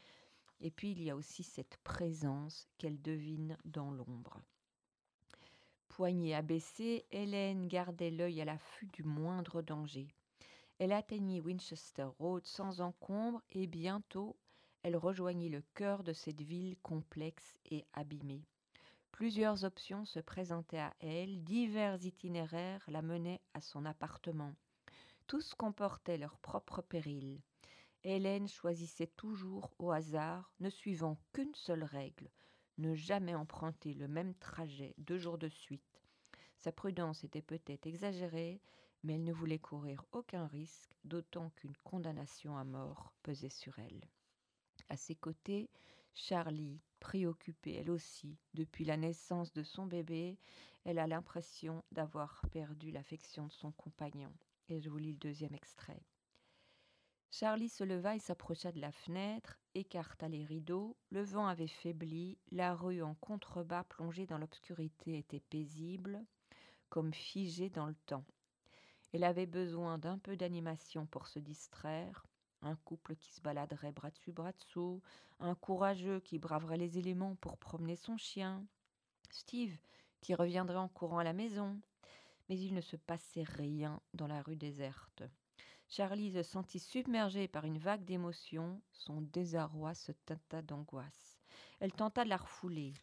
et 0.60 0.70
puis 0.70 0.90
il 0.92 1.02
y 1.02 1.10
a 1.10 1.16
aussi 1.16 1.42
cette 1.42 1.78
présence 1.78 2.68
qu'elle 2.76 3.00
devine 3.00 3.56
dans 3.64 3.90
l'ombre 3.90 4.42
poignet 5.98 6.32
abaissé, 6.32 7.04
Hélène 7.10 7.66
gardait 7.66 8.12
l'œil 8.12 8.40
à 8.40 8.44
l'affût 8.44 8.86
du 8.86 9.02
moindre 9.02 9.62
danger. 9.62 10.06
Elle 10.78 10.92
atteignit 10.92 11.40
Winchester 11.40 12.06
Road 12.20 12.46
sans 12.46 12.80
encombre 12.80 13.42
et 13.50 13.66
bientôt 13.66 14.36
elle 14.84 14.96
rejoignit 14.96 15.48
le 15.48 15.60
cœur 15.74 16.04
de 16.04 16.12
cette 16.12 16.40
ville 16.40 16.76
complexe 16.84 17.58
et 17.68 17.84
abîmée. 17.94 18.44
Plusieurs 19.10 19.64
options 19.64 20.04
se 20.04 20.20
présentaient 20.20 20.78
à 20.78 20.94
elle, 21.00 21.42
divers 21.42 22.00
itinéraires 22.04 22.84
la 22.86 23.02
menaient 23.02 23.40
à 23.54 23.60
son 23.60 23.84
appartement. 23.84 24.54
Tous 25.28 25.54
comportaient 25.54 26.16
leurs 26.16 26.38
propres 26.38 26.80
périls. 26.80 27.42
Hélène 28.02 28.48
choisissait 28.48 29.08
toujours 29.08 29.70
au 29.78 29.90
hasard, 29.90 30.50
ne 30.58 30.70
suivant 30.70 31.18
qu'une 31.34 31.54
seule 31.54 31.84
règle 31.84 32.30
ne 32.78 32.94
jamais 32.94 33.34
emprunter 33.34 33.92
le 33.92 34.08
même 34.08 34.34
trajet 34.36 34.94
deux 34.96 35.18
jours 35.18 35.36
de 35.36 35.48
suite. 35.50 36.00
Sa 36.56 36.72
prudence 36.72 37.24
était 37.24 37.42
peut-être 37.42 37.86
exagérée, 37.86 38.62
mais 39.02 39.16
elle 39.16 39.24
ne 39.24 39.32
voulait 39.34 39.58
courir 39.58 40.02
aucun 40.12 40.46
risque, 40.46 40.96
d'autant 41.04 41.50
qu'une 41.50 41.76
condamnation 41.84 42.56
à 42.56 42.64
mort 42.64 43.12
pesait 43.22 43.50
sur 43.50 43.78
elle. 43.78 44.08
À 44.88 44.96
ses 44.96 45.14
côtés, 45.14 45.68
Charlie, 46.14 46.80
préoccupée 47.00 47.74
elle 47.74 47.90
aussi 47.90 48.38
depuis 48.54 48.86
la 48.86 48.96
naissance 48.96 49.52
de 49.52 49.62
son 49.62 49.84
bébé, 49.84 50.38
elle 50.84 50.98
a 50.98 51.06
l'impression 51.06 51.84
d'avoir 51.92 52.40
perdu 52.50 52.90
l'affection 52.92 53.46
de 53.48 53.52
son 53.52 53.72
compagnon. 53.72 54.32
Et 54.68 54.80
je 54.80 54.90
vous 54.90 54.98
lis 54.98 55.12
le 55.12 55.18
deuxième 55.18 55.54
extrait. 55.54 56.02
Charlie 57.30 57.68
se 57.68 57.84
leva 57.84 58.16
et 58.16 58.20
s'approcha 58.20 58.72
de 58.72 58.80
la 58.80 58.92
fenêtre, 58.92 59.58
écarta 59.74 60.28
les 60.28 60.44
rideaux. 60.44 60.96
Le 61.10 61.22
vent 61.22 61.46
avait 61.46 61.68
faibli, 61.68 62.38
la 62.50 62.74
rue 62.74 63.02
en 63.02 63.14
contrebas 63.14 63.84
plongée 63.84 64.26
dans 64.26 64.38
l'obscurité 64.38 65.18
était 65.18 65.40
paisible, 65.40 66.24
comme 66.88 67.12
figée 67.12 67.70
dans 67.70 67.86
le 67.86 67.94
temps. 68.06 68.24
Elle 69.12 69.24
avait 69.24 69.46
besoin 69.46 69.98
d'un 69.98 70.18
peu 70.18 70.36
d'animation 70.36 71.06
pour 71.06 71.28
se 71.28 71.38
distraire, 71.38 72.26
un 72.62 72.76
couple 72.76 73.16
qui 73.16 73.32
se 73.32 73.40
baladerait 73.40 73.92
bras 73.92 74.10
dessus 74.10 74.32
bras 74.32 74.52
dessous, 74.52 75.02
un 75.38 75.54
courageux 75.54 76.20
qui 76.20 76.38
braverait 76.38 76.76
les 76.76 76.98
éléments 76.98 77.36
pour 77.36 77.58
promener 77.58 77.96
son 77.96 78.16
chien, 78.16 78.66
Steve 79.30 79.78
qui 80.20 80.34
reviendrait 80.34 80.76
en 80.76 80.88
courant 80.88 81.18
à 81.18 81.24
la 81.24 81.32
maison. 81.32 81.80
Mais 82.48 82.58
il 82.58 82.74
ne 82.74 82.80
se 82.80 82.96
passait 82.96 83.44
rien 83.44 84.00
dans 84.14 84.26
la 84.26 84.42
rue 84.42 84.56
déserte. 84.56 85.22
Charlie 85.88 86.32
se 86.32 86.42
sentit 86.42 86.78
submergée 86.78 87.48
par 87.48 87.64
une 87.64 87.78
vague 87.78 88.04
d'émotions. 88.04 88.80
Son 88.92 89.22
désarroi 89.22 89.94
se 89.94 90.12
teinta 90.12 90.60
d'angoisse. 90.62 91.38
Elle 91.80 91.92
tenta 91.92 92.24
de 92.24 92.28
la 92.28 92.36
refouler. 92.36 92.94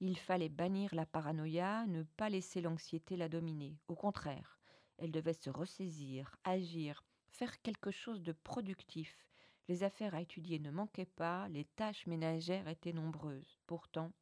Il 0.00 0.18
fallait 0.18 0.48
bannir 0.48 0.94
la 0.94 1.06
paranoïa, 1.06 1.86
ne 1.86 2.02
pas 2.02 2.28
laisser 2.30 2.60
l'anxiété 2.60 3.16
la 3.16 3.28
dominer. 3.28 3.78
Au 3.88 3.94
contraire, 3.94 4.58
elle 4.98 5.12
devait 5.12 5.34
se 5.34 5.50
ressaisir, 5.50 6.36
agir, 6.44 7.04
faire 7.30 7.60
quelque 7.62 7.90
chose 7.90 8.22
de 8.22 8.32
productif. 8.32 9.26
Les 9.68 9.82
affaires 9.82 10.14
à 10.14 10.20
étudier 10.20 10.58
ne 10.58 10.70
manquaient 10.70 11.04
pas, 11.06 11.48
les 11.48 11.64
tâches 11.64 12.06
ménagères 12.06 12.68
étaient 12.68 12.92
nombreuses. 12.92 13.58
Pourtant, 13.66 14.12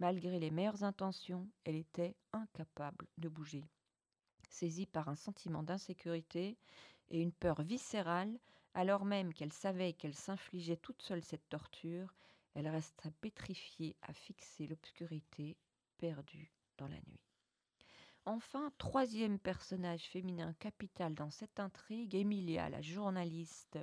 malgré 0.00 0.40
les 0.40 0.50
meilleures 0.50 0.82
intentions, 0.82 1.48
elle 1.64 1.76
était 1.76 2.16
incapable 2.32 3.06
de 3.18 3.28
bouger. 3.28 3.64
Saisie 4.48 4.86
par 4.86 5.08
un 5.08 5.14
sentiment 5.14 5.62
d'insécurité, 5.62 6.56
et 7.10 7.20
une 7.20 7.32
peur 7.32 7.62
viscérale, 7.62 8.38
alors 8.74 9.04
même 9.04 9.34
qu'elle 9.34 9.52
savait 9.52 9.92
qu'elle 9.92 10.14
s'infligeait 10.14 10.76
toute 10.76 11.02
seule 11.02 11.22
cette 11.22 11.48
torture, 11.48 12.14
elle 12.54 12.68
resta 12.68 13.10
pétrifiée 13.20 13.96
à 14.02 14.12
fixer 14.12 14.66
l'obscurité 14.66 15.56
perdue 15.98 16.50
dans 16.78 16.88
la 16.88 16.96
nuit. 16.96 17.20
Enfin, 18.26 18.70
troisième 18.78 19.38
personnage 19.38 20.02
féminin 20.02 20.54
capital 20.58 21.14
dans 21.14 21.30
cette 21.30 21.58
intrigue, 21.58 22.14
Emilia, 22.14 22.68
la 22.68 22.82
journaliste. 22.82 23.78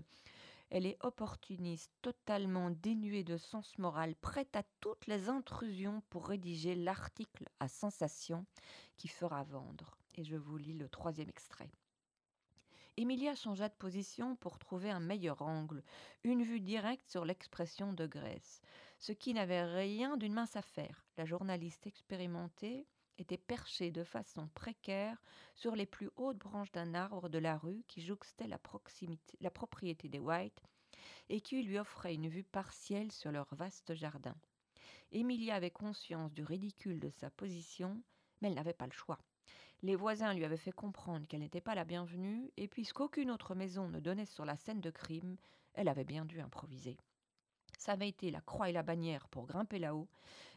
Elle 0.69 0.85
est 0.85 0.97
opportuniste, 1.01 1.91
totalement 2.01 2.71
dénuée 2.71 3.23
de 3.23 3.37
sens 3.37 3.77
moral, 3.77 4.15
prête 4.15 4.55
à 4.55 4.63
toutes 4.81 5.07
les 5.07 5.29
intrusions 5.29 6.01
pour 6.09 6.27
rédiger 6.27 6.75
l'article 6.75 7.45
à 7.59 7.67
sensation 7.69 8.45
qui 8.97 9.07
fera 9.07 9.43
vendre. 9.43 9.97
Et 10.15 10.23
je 10.23 10.35
vous 10.35 10.57
lis 10.57 10.73
le 10.73 10.89
troisième 10.89 11.29
extrait. 11.29 11.71
Emilia 12.97 13.35
changea 13.35 13.69
de 13.69 13.75
position 13.75 14.35
pour 14.35 14.57
trouver 14.57 14.89
un 14.89 14.99
meilleur 14.99 15.43
angle, 15.43 15.83
une 16.23 16.43
vue 16.43 16.59
directe 16.59 17.07
sur 17.07 17.25
l'expression 17.25 17.93
de 17.93 18.07
Grace, 18.07 18.61
ce 18.97 19.11
qui 19.11 19.35
n'avait 19.35 19.63
rien 19.63 20.17
d'une 20.17 20.33
mince 20.33 20.55
affaire. 20.55 21.05
La 21.15 21.25
journaliste 21.25 21.85
expérimentée 21.85 22.87
était 23.17 23.37
perchée 23.37 23.91
de 23.91 24.03
façon 24.03 24.47
précaire 24.55 25.21
sur 25.55 25.75
les 25.75 25.85
plus 25.85 26.09
hautes 26.15 26.37
branches 26.37 26.71
d'un 26.71 26.93
arbre 26.93 27.29
de 27.29 27.37
la 27.37 27.57
rue 27.57 27.83
qui 27.87 28.01
jouxtait 28.01 28.47
la, 28.47 28.59
la 29.39 29.51
propriété 29.51 30.09
des 30.09 30.19
White 30.19 30.61
et 31.29 31.41
qui 31.41 31.61
lui 31.63 31.77
offrait 31.77 32.15
une 32.15 32.29
vue 32.29 32.43
partielle 32.43 33.11
sur 33.11 33.31
leur 33.31 33.53
vaste 33.55 33.93
jardin. 33.95 34.35
Emilia 35.11 35.55
avait 35.55 35.71
conscience 35.71 36.33
du 36.33 36.43
ridicule 36.43 36.99
de 36.99 37.09
sa 37.09 37.29
position, 37.29 38.01
mais 38.41 38.49
elle 38.49 38.55
n'avait 38.55 38.73
pas 38.73 38.87
le 38.87 38.91
choix. 38.91 39.19
Les 39.83 39.95
voisins 39.95 40.33
lui 40.33 40.43
avaient 40.43 40.57
fait 40.57 40.71
comprendre 40.71 41.27
qu'elle 41.27 41.41
n'était 41.41 41.61
pas 41.61 41.75
la 41.75 41.85
bienvenue, 41.85 42.51
et 42.57 42.67
puisqu'aucune 42.67 43.31
autre 43.31 43.55
maison 43.55 43.87
ne 43.87 43.99
donnait 43.99 44.25
sur 44.25 44.43
la 44.43 44.57
scène 44.57 44.81
de 44.81 44.89
crime, 44.89 45.37
elle 45.73 45.87
avait 45.87 46.03
bien 46.03 46.25
dû 46.25 46.41
improviser. 46.41 46.97
Ça 47.77 47.93
avait 47.93 48.09
été 48.09 48.31
la 48.31 48.41
croix 48.41 48.69
et 48.69 48.73
la 48.73 48.83
bannière 48.83 49.27
pour 49.29 49.45
grimper 49.45 49.79
là-haut, 49.79 50.07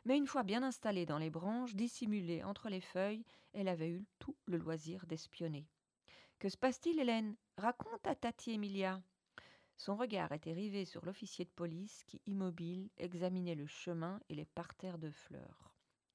mais 0.05 0.17
une 0.17 0.27
fois 0.27 0.43
bien 0.43 0.63
installée 0.63 1.07
dans 1.07 1.19
les 1.19 1.31
branches, 1.31 1.75
dissimulée 1.75 2.43
entre 2.43 2.69
les 2.69 2.81
feuilles, 2.81 3.25
elle 3.53 3.69
avait 3.69 3.91
eu 3.91 4.07
tout 4.19 4.37
le 4.47 4.57
loisir 4.57 5.07
d'espionner. 5.07 5.67
Que 6.39 6.49
se 6.49 6.57
passe-t-il, 6.57 6.99
Hélène? 6.99 7.37
Raconte 7.59 8.07
à 8.07 8.15
Tati 8.15 8.53
Emilia. 8.53 9.03
Son 9.77 9.97
regard 9.97 10.33
était 10.33 10.53
rivé 10.53 10.85
sur 10.85 11.05
l'officier 11.05 11.45
de 11.45 11.51
police 11.51 12.03
qui, 12.05 12.21
immobile, 12.27 12.91
examinait 12.97 13.55
le 13.55 13.67
chemin 13.67 14.21
et 14.29 14.35
les 14.35 14.47
parterres 14.47 14.99
de 14.99 15.11
fleurs 15.11 15.71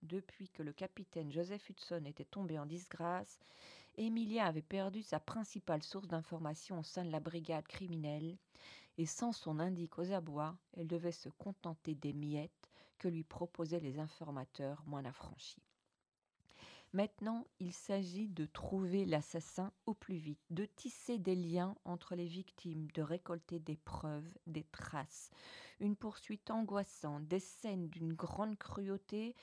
depuis 0.06 0.50
que 0.50 0.64
le 0.64 0.74
capitaine 0.74 1.32
Joseph 1.32 1.70
Hudson 1.70 2.04
était 2.06 2.26
tombé 2.26 2.60
en 2.60 2.66
disgrâce, 2.66 3.40
Emilia 3.98 4.46
avait 4.46 4.62
perdu 4.62 5.02
sa 5.02 5.20
principale 5.20 5.84
source 5.84 6.08
d'information 6.08 6.80
au 6.80 6.84
sein 6.84 7.06
de 7.06 7.12
la 7.12 7.20
brigade 7.20 7.68
criminelle, 7.68 8.38
et 8.98 9.06
sans 9.06 9.32
son 9.32 9.60
indique 9.60 9.98
aux 10.00 10.12
abois, 10.12 10.58
elle 10.74 10.88
devait 10.88 11.12
se 11.12 11.30
contenter 11.30 11.96
des 11.96 12.14
miettes 12.14 12.72
que 12.98 13.08
lui 13.08 13.24
proposaient 13.24 13.80
les 13.80 14.00
informateurs 14.00 14.84
moins 14.86 15.06
affranchis. 15.06 15.62
Maintenant, 16.94 17.46
il 17.60 17.74
s'agit 17.74 18.30
de 18.30 18.46
trouver 18.46 19.06
l'assassin 19.06 19.74
au 19.86 19.94
plus 19.94 20.16
vite, 20.16 20.40
de 20.50 20.64
tisser 20.64 21.18
des 21.18 21.36
liens 21.36 21.76
entre 21.84 22.16
les 22.16 22.26
victimes, 22.26 22.88
de 22.94 23.02
récolter 23.02 23.60
des 23.60 23.76
preuves, 23.76 24.30
des 24.48 24.64
traces, 24.72 25.30
une 25.82 25.98
poursuite 25.98 26.50
angoissante, 26.52 27.28
des 27.28 27.42
scènes 27.42 27.90
d'une 27.90 28.14
grande 28.14 28.58
cruauté 28.58 29.36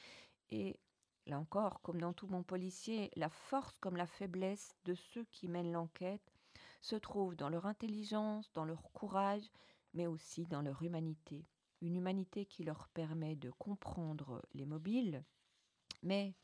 et 0.50 0.78
là 1.26 1.38
encore, 1.38 1.82
comme 1.82 2.00
dans 2.00 2.14
tout 2.14 2.26
bon 2.26 2.42
policier, 2.42 3.10
la 3.16 3.28
force 3.28 3.74
comme 3.80 3.96
la 3.96 4.06
faiblesse 4.06 4.74
de 4.86 4.94
ceux 4.94 5.24
qui 5.24 5.46
mènent 5.46 5.72
l'enquête 5.72 6.31
se 6.82 6.96
trouve 6.96 7.36
dans 7.36 7.48
leur 7.48 7.66
intelligence, 7.66 8.52
dans 8.52 8.64
leur 8.64 8.92
courage, 8.92 9.50
mais 9.94 10.06
aussi 10.06 10.44
dans 10.46 10.62
leur 10.62 10.82
humanité. 10.82 11.46
Une 11.80 11.96
humanité 11.96 12.44
qui 12.44 12.64
leur 12.64 12.88
permet 12.88 13.36
de 13.36 13.50
comprendre 13.50 14.42
les 14.52 14.66
mobiles, 14.66 15.24
mais 16.02 16.34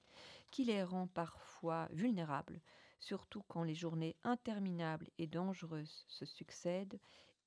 qui 0.51 0.65
les 0.65 0.83
rend 0.83 1.09
parfois 1.09 1.89
vulnérables, 1.93 2.61
surtout 3.01 3.43
quand 3.49 3.65
les 3.65 3.75
journées 3.75 4.17
interminables 4.25 5.11
et 5.19 5.27
dangereuses 5.27 6.05
se 6.09 6.25
succèdent 6.25 6.99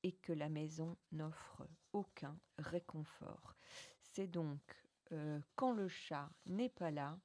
et 0.04 0.12
que 0.12 0.34
la 0.34 0.50
maison 0.50 0.98
n'offre 1.12 1.68
aucun 1.94 2.38
réconfort. 2.58 3.56
C'est 4.02 4.28
donc 4.28 4.60
euh, 5.12 5.40
quand 5.56 5.74
le 5.74 5.88
chat 5.88 6.30
n'est 6.46 6.70
pas 6.70 6.92
là, 6.92 7.18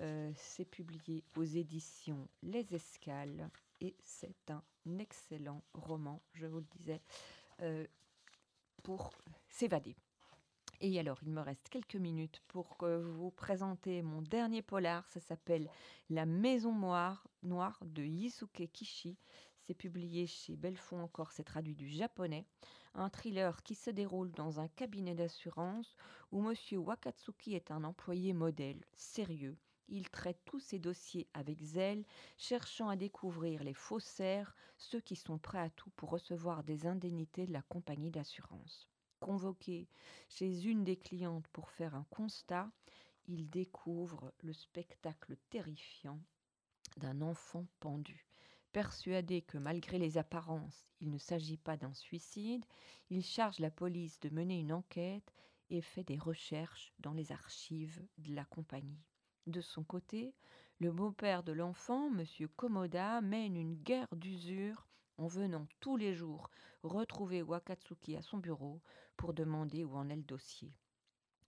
Euh, 0.00 0.32
c'est 0.34 0.64
publié 0.64 1.24
aux 1.36 1.44
éditions 1.44 2.26
Les 2.42 2.74
Escales 2.74 3.50
et 3.82 3.94
c'est 4.00 4.50
un 4.50 4.62
excellent 4.98 5.62
roman, 5.74 6.22
je 6.32 6.46
vous 6.46 6.60
le 6.60 6.66
disais, 6.78 7.02
euh, 7.60 7.86
pour 8.82 9.10
s'évader. 9.50 9.94
Et 10.80 10.98
alors, 10.98 11.18
il 11.22 11.30
me 11.30 11.42
reste 11.42 11.68
quelques 11.68 11.96
minutes 11.96 12.40
pour 12.48 12.78
vous 12.80 13.30
présenter 13.30 14.00
mon 14.00 14.22
dernier 14.22 14.62
polar. 14.62 15.06
Ça 15.10 15.20
s'appelle 15.20 15.68
La 16.08 16.24
Maison 16.24 16.74
Noire, 16.74 17.28
Noire 17.42 17.78
de 17.84 18.02
Yisuke 18.02 18.70
Kishi. 18.72 19.18
C'est 19.66 19.74
publié 19.74 20.26
chez 20.26 20.56
Belfond 20.56 21.02
encore, 21.02 21.32
c'est 21.32 21.44
traduit 21.44 21.74
du 21.74 21.88
japonais. 21.90 22.46
Un 22.94 23.10
thriller 23.10 23.62
qui 23.62 23.74
se 23.74 23.90
déroule 23.90 24.32
dans 24.32 24.58
un 24.60 24.68
cabinet 24.68 25.14
d'assurance 25.14 25.94
où 26.32 26.40
Monsieur 26.40 26.78
Wakatsuki 26.78 27.54
est 27.54 27.70
un 27.70 27.84
employé 27.84 28.32
modèle, 28.32 28.82
sérieux. 28.94 29.58
Il 29.90 30.08
traite 30.08 30.40
tous 30.46 30.60
ses 30.60 30.78
dossiers 30.78 31.28
avec 31.34 31.62
zèle, 31.62 32.04
cherchant 32.38 32.88
à 32.88 32.96
découvrir 32.96 33.62
les 33.62 33.74
faussaires, 33.74 34.56
ceux 34.78 35.00
qui 35.00 35.16
sont 35.16 35.38
prêts 35.38 35.60
à 35.60 35.70
tout 35.70 35.90
pour 35.96 36.10
recevoir 36.10 36.64
des 36.64 36.86
indemnités 36.86 37.46
de 37.46 37.52
la 37.52 37.62
compagnie 37.62 38.10
d'assurance 38.10 38.88
convoqué 39.20 39.86
chez 40.28 40.64
une 40.66 40.82
des 40.82 40.96
clientes 40.96 41.46
pour 41.48 41.70
faire 41.70 41.94
un 41.94 42.06
constat, 42.10 42.70
il 43.26 43.48
découvre 43.48 44.32
le 44.40 44.52
spectacle 44.52 45.36
terrifiant 45.50 46.18
d'un 46.96 47.20
enfant 47.20 47.66
pendu. 47.78 48.26
Persuadé 48.72 49.42
que 49.42 49.58
malgré 49.58 49.98
les 49.98 50.16
apparences, 50.16 50.86
il 51.00 51.10
ne 51.10 51.18
s'agit 51.18 51.56
pas 51.56 51.76
d'un 51.76 51.94
suicide, 51.94 52.64
il 53.10 53.22
charge 53.22 53.58
la 53.58 53.70
police 53.70 54.18
de 54.20 54.30
mener 54.30 54.58
une 54.58 54.72
enquête 54.72 55.32
et 55.68 55.82
fait 55.82 56.04
des 56.04 56.18
recherches 56.18 56.92
dans 56.98 57.12
les 57.12 57.30
archives 57.30 58.02
de 58.18 58.34
la 58.34 58.44
compagnie. 58.44 59.04
De 59.50 59.60
son 59.60 59.82
côté, 59.82 60.32
le 60.78 60.92
beau-père 60.92 61.42
de 61.42 61.50
l'enfant, 61.50 62.08
M. 62.16 62.24
Komoda, 62.54 63.20
mène 63.20 63.56
une 63.56 63.74
guerre 63.74 64.06
d'usure 64.14 64.86
en 65.18 65.26
venant 65.26 65.66
tous 65.80 65.96
les 65.96 66.14
jours 66.14 66.50
retrouver 66.84 67.42
Wakatsuki 67.42 68.16
à 68.16 68.22
son 68.22 68.38
bureau 68.38 68.80
pour 69.16 69.34
demander 69.34 69.82
où 69.82 69.96
en 69.96 70.08
est 70.08 70.14
le 70.14 70.22
dossier. 70.22 70.72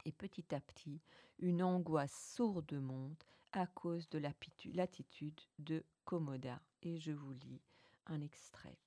Et 0.05 0.11
petit 0.11 0.53
à 0.53 0.59
petit, 0.61 1.01
une 1.39 1.63
angoisse 1.63 2.35
sourde 2.35 2.75
monte 2.75 3.25
à 3.53 3.69
cause 3.69 4.09
de 4.09 4.19
l'attitude 4.19 5.41
de 5.61 5.85
Komoda. 6.05 6.61
Et 6.83 6.99
je 6.99 7.13
vous 7.13 7.31
lis 7.31 7.63
un 8.07 8.21
extrait. 8.21 8.81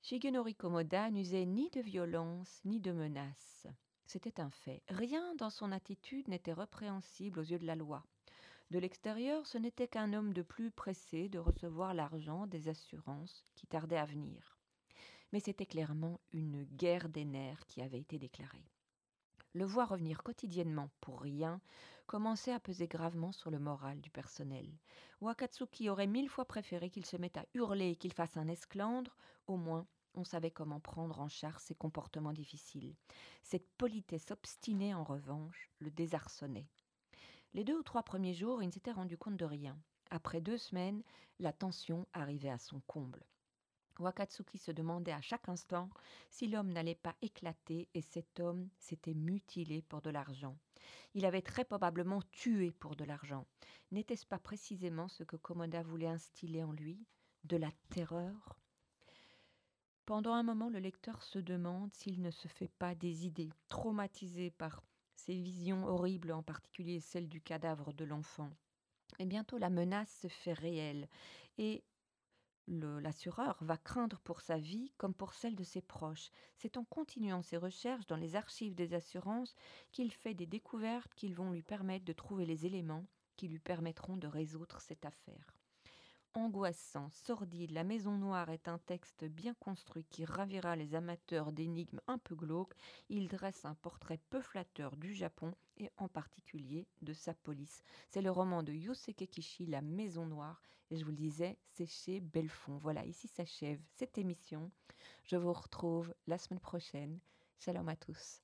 Shigenori 0.00 0.54
Komoda 0.54 1.10
n'usait 1.10 1.46
ni 1.46 1.70
de 1.70 1.80
violence 1.80 2.60
ni 2.64 2.78
de 2.78 2.92
menace. 2.92 3.66
C'était 4.06 4.40
un 4.40 4.50
fait. 4.50 4.82
Rien 4.88 5.34
dans 5.36 5.50
son 5.50 5.72
attitude 5.72 6.28
n'était 6.28 6.52
répréhensible 6.52 7.38
aux 7.38 7.44
yeux 7.44 7.58
de 7.58 7.66
la 7.66 7.76
loi. 7.76 8.04
De 8.70 8.78
l'extérieur, 8.78 9.46
ce 9.46 9.58
n'était 9.58 9.88
qu'un 9.88 10.12
homme 10.12 10.32
de 10.32 10.42
plus 10.42 10.70
pressé 10.70 11.28
de 11.28 11.38
recevoir 11.38 11.94
l'argent 11.94 12.46
des 12.46 12.68
assurances 12.68 13.44
qui 13.54 13.66
tardait 13.66 13.98
à 13.98 14.06
venir. 14.06 14.58
Mais 15.32 15.40
c'était 15.40 15.66
clairement 15.66 16.20
une 16.32 16.64
guerre 16.64 17.08
des 17.08 17.24
nerfs 17.24 17.66
qui 17.66 17.82
avait 17.82 18.00
été 18.00 18.18
déclarée. 18.18 18.64
Le 19.54 19.66
voir 19.66 19.90
revenir 19.90 20.22
quotidiennement 20.22 20.88
pour 21.02 21.20
rien 21.20 21.60
commençait 22.06 22.52
à 22.52 22.60
peser 22.60 22.88
gravement 22.88 23.32
sur 23.32 23.50
le 23.50 23.58
moral 23.58 24.00
du 24.00 24.10
personnel. 24.10 24.66
Wakatsuki 25.20 25.90
aurait 25.90 26.06
mille 26.06 26.30
fois 26.30 26.46
préféré 26.46 26.88
qu'il 26.88 27.04
se 27.04 27.18
mette 27.18 27.36
à 27.36 27.44
hurler 27.52 27.90
et 27.90 27.96
qu'il 27.96 28.14
fasse 28.14 28.38
un 28.38 28.48
esclandre, 28.48 29.14
au 29.46 29.58
moins 29.58 29.86
on 30.14 30.24
savait 30.24 30.50
comment 30.50 30.80
prendre 30.80 31.20
en 31.20 31.28
charge 31.28 31.60
ses 31.60 31.74
comportements 31.74 32.32
difficiles. 32.32 32.94
Cette 33.42 33.68
politesse 33.78 34.30
obstinée, 34.30 34.94
en 34.94 35.04
revanche, 35.04 35.70
le 35.78 35.90
désarçonnait. 35.90 36.68
Les 37.54 37.64
deux 37.64 37.78
ou 37.78 37.82
trois 37.82 38.02
premiers 38.02 38.34
jours, 38.34 38.62
il 38.62 38.66
ne 38.66 38.72
s'était 38.72 38.92
rendu 38.92 39.18
compte 39.18 39.36
de 39.36 39.44
rien. 39.44 39.78
Après 40.10 40.40
deux 40.40 40.58
semaines, 40.58 41.02
la 41.38 41.52
tension 41.52 42.06
arrivait 42.12 42.50
à 42.50 42.58
son 42.58 42.80
comble. 42.86 43.24
Wakatsuki 43.98 44.58
se 44.58 44.72
demandait 44.72 45.12
à 45.12 45.20
chaque 45.20 45.48
instant 45.48 45.90
si 46.30 46.48
l'homme 46.48 46.72
n'allait 46.72 46.94
pas 46.94 47.14
éclater 47.20 47.88
et 47.94 48.02
cet 48.02 48.40
homme 48.40 48.68
s'était 48.78 49.14
mutilé 49.14 49.82
pour 49.82 50.00
de 50.00 50.10
l'argent. 50.10 50.56
Il 51.14 51.26
avait 51.26 51.42
très 51.42 51.64
probablement 51.64 52.22
tué 52.32 52.72
pour 52.72 52.96
de 52.96 53.04
l'argent. 53.04 53.46
N'était-ce 53.90 54.26
pas 54.26 54.38
précisément 54.38 55.08
ce 55.08 55.24
que 55.24 55.36
Komoda 55.36 55.82
voulait 55.82 56.06
instiller 56.06 56.64
en 56.64 56.72
lui? 56.72 57.06
De 57.44 57.56
la 57.56 57.70
terreur? 57.90 58.61
Pendant 60.04 60.32
un 60.32 60.42
moment, 60.42 60.68
le 60.68 60.80
lecteur 60.80 61.22
se 61.22 61.38
demande 61.38 61.92
s'il 61.94 62.22
ne 62.22 62.32
se 62.32 62.48
fait 62.48 62.70
pas 62.78 62.96
des 62.96 63.24
idées, 63.24 63.50
traumatisé 63.68 64.50
par 64.50 64.82
ces 65.14 65.40
visions 65.40 65.86
horribles, 65.86 66.32
en 66.32 66.42
particulier 66.42 66.98
celle 66.98 67.28
du 67.28 67.40
cadavre 67.40 67.92
de 67.92 68.04
l'enfant. 68.04 68.50
Et 69.20 69.26
bientôt 69.26 69.58
la 69.58 69.70
menace 69.70 70.12
se 70.20 70.26
fait 70.26 70.54
réelle 70.54 71.08
et 71.56 71.84
l'assureur 72.66 73.58
va 73.60 73.76
craindre 73.76 74.18
pour 74.20 74.40
sa 74.40 74.58
vie 74.58 74.92
comme 74.96 75.14
pour 75.14 75.34
celle 75.34 75.54
de 75.54 75.64
ses 75.64 75.82
proches. 75.82 76.30
C'est 76.56 76.76
en 76.76 76.84
continuant 76.84 77.42
ses 77.42 77.56
recherches 77.56 78.06
dans 78.06 78.16
les 78.16 78.34
archives 78.34 78.74
des 78.74 78.94
assurances 78.94 79.54
qu'il 79.92 80.12
fait 80.12 80.34
des 80.34 80.46
découvertes 80.46 81.14
qui 81.14 81.32
vont 81.32 81.52
lui 81.52 81.62
permettre 81.62 82.04
de 82.04 82.12
trouver 82.12 82.46
les 82.46 82.66
éléments 82.66 83.06
qui 83.36 83.46
lui 83.46 83.60
permettront 83.60 84.16
de 84.16 84.26
résoudre 84.26 84.80
cette 84.80 85.04
affaire 85.04 85.54
angoissant, 86.34 87.10
sordide, 87.10 87.72
La 87.72 87.84
Maison 87.84 88.12
Noire 88.12 88.50
est 88.50 88.68
un 88.68 88.78
texte 88.78 89.24
bien 89.24 89.54
construit 89.54 90.04
qui 90.04 90.24
ravira 90.24 90.76
les 90.76 90.94
amateurs 90.94 91.52
d'énigmes 91.52 92.00
un 92.06 92.18
peu 92.18 92.34
glauques. 92.34 92.74
Il 93.08 93.28
dresse 93.28 93.64
un 93.64 93.74
portrait 93.74 94.20
peu 94.30 94.40
flatteur 94.40 94.96
du 94.96 95.14
Japon 95.14 95.54
et 95.76 95.90
en 95.98 96.08
particulier 96.08 96.86
de 97.02 97.12
sa 97.12 97.34
police. 97.34 97.82
C'est 98.10 98.22
le 98.22 98.30
roman 98.30 98.62
de 98.62 98.72
Yusuke 98.72 99.26
Kishi, 99.26 99.66
La 99.66 99.82
Maison 99.82 100.26
Noire, 100.26 100.62
et 100.90 100.96
je 100.96 101.04
vous 101.04 101.10
le 101.10 101.16
disais, 101.16 101.56
c'est 101.72 101.86
chez 101.86 102.20
Belfond. 102.20 102.78
Voilà, 102.78 103.04
ici 103.06 103.28
s'achève 103.28 103.80
cette 103.96 104.18
émission. 104.18 104.70
Je 105.24 105.36
vous 105.36 105.52
retrouve 105.52 106.14
la 106.26 106.38
semaine 106.38 106.60
prochaine. 106.60 107.18
Shalom 107.58 107.88
à 107.88 107.96
tous. 107.96 108.42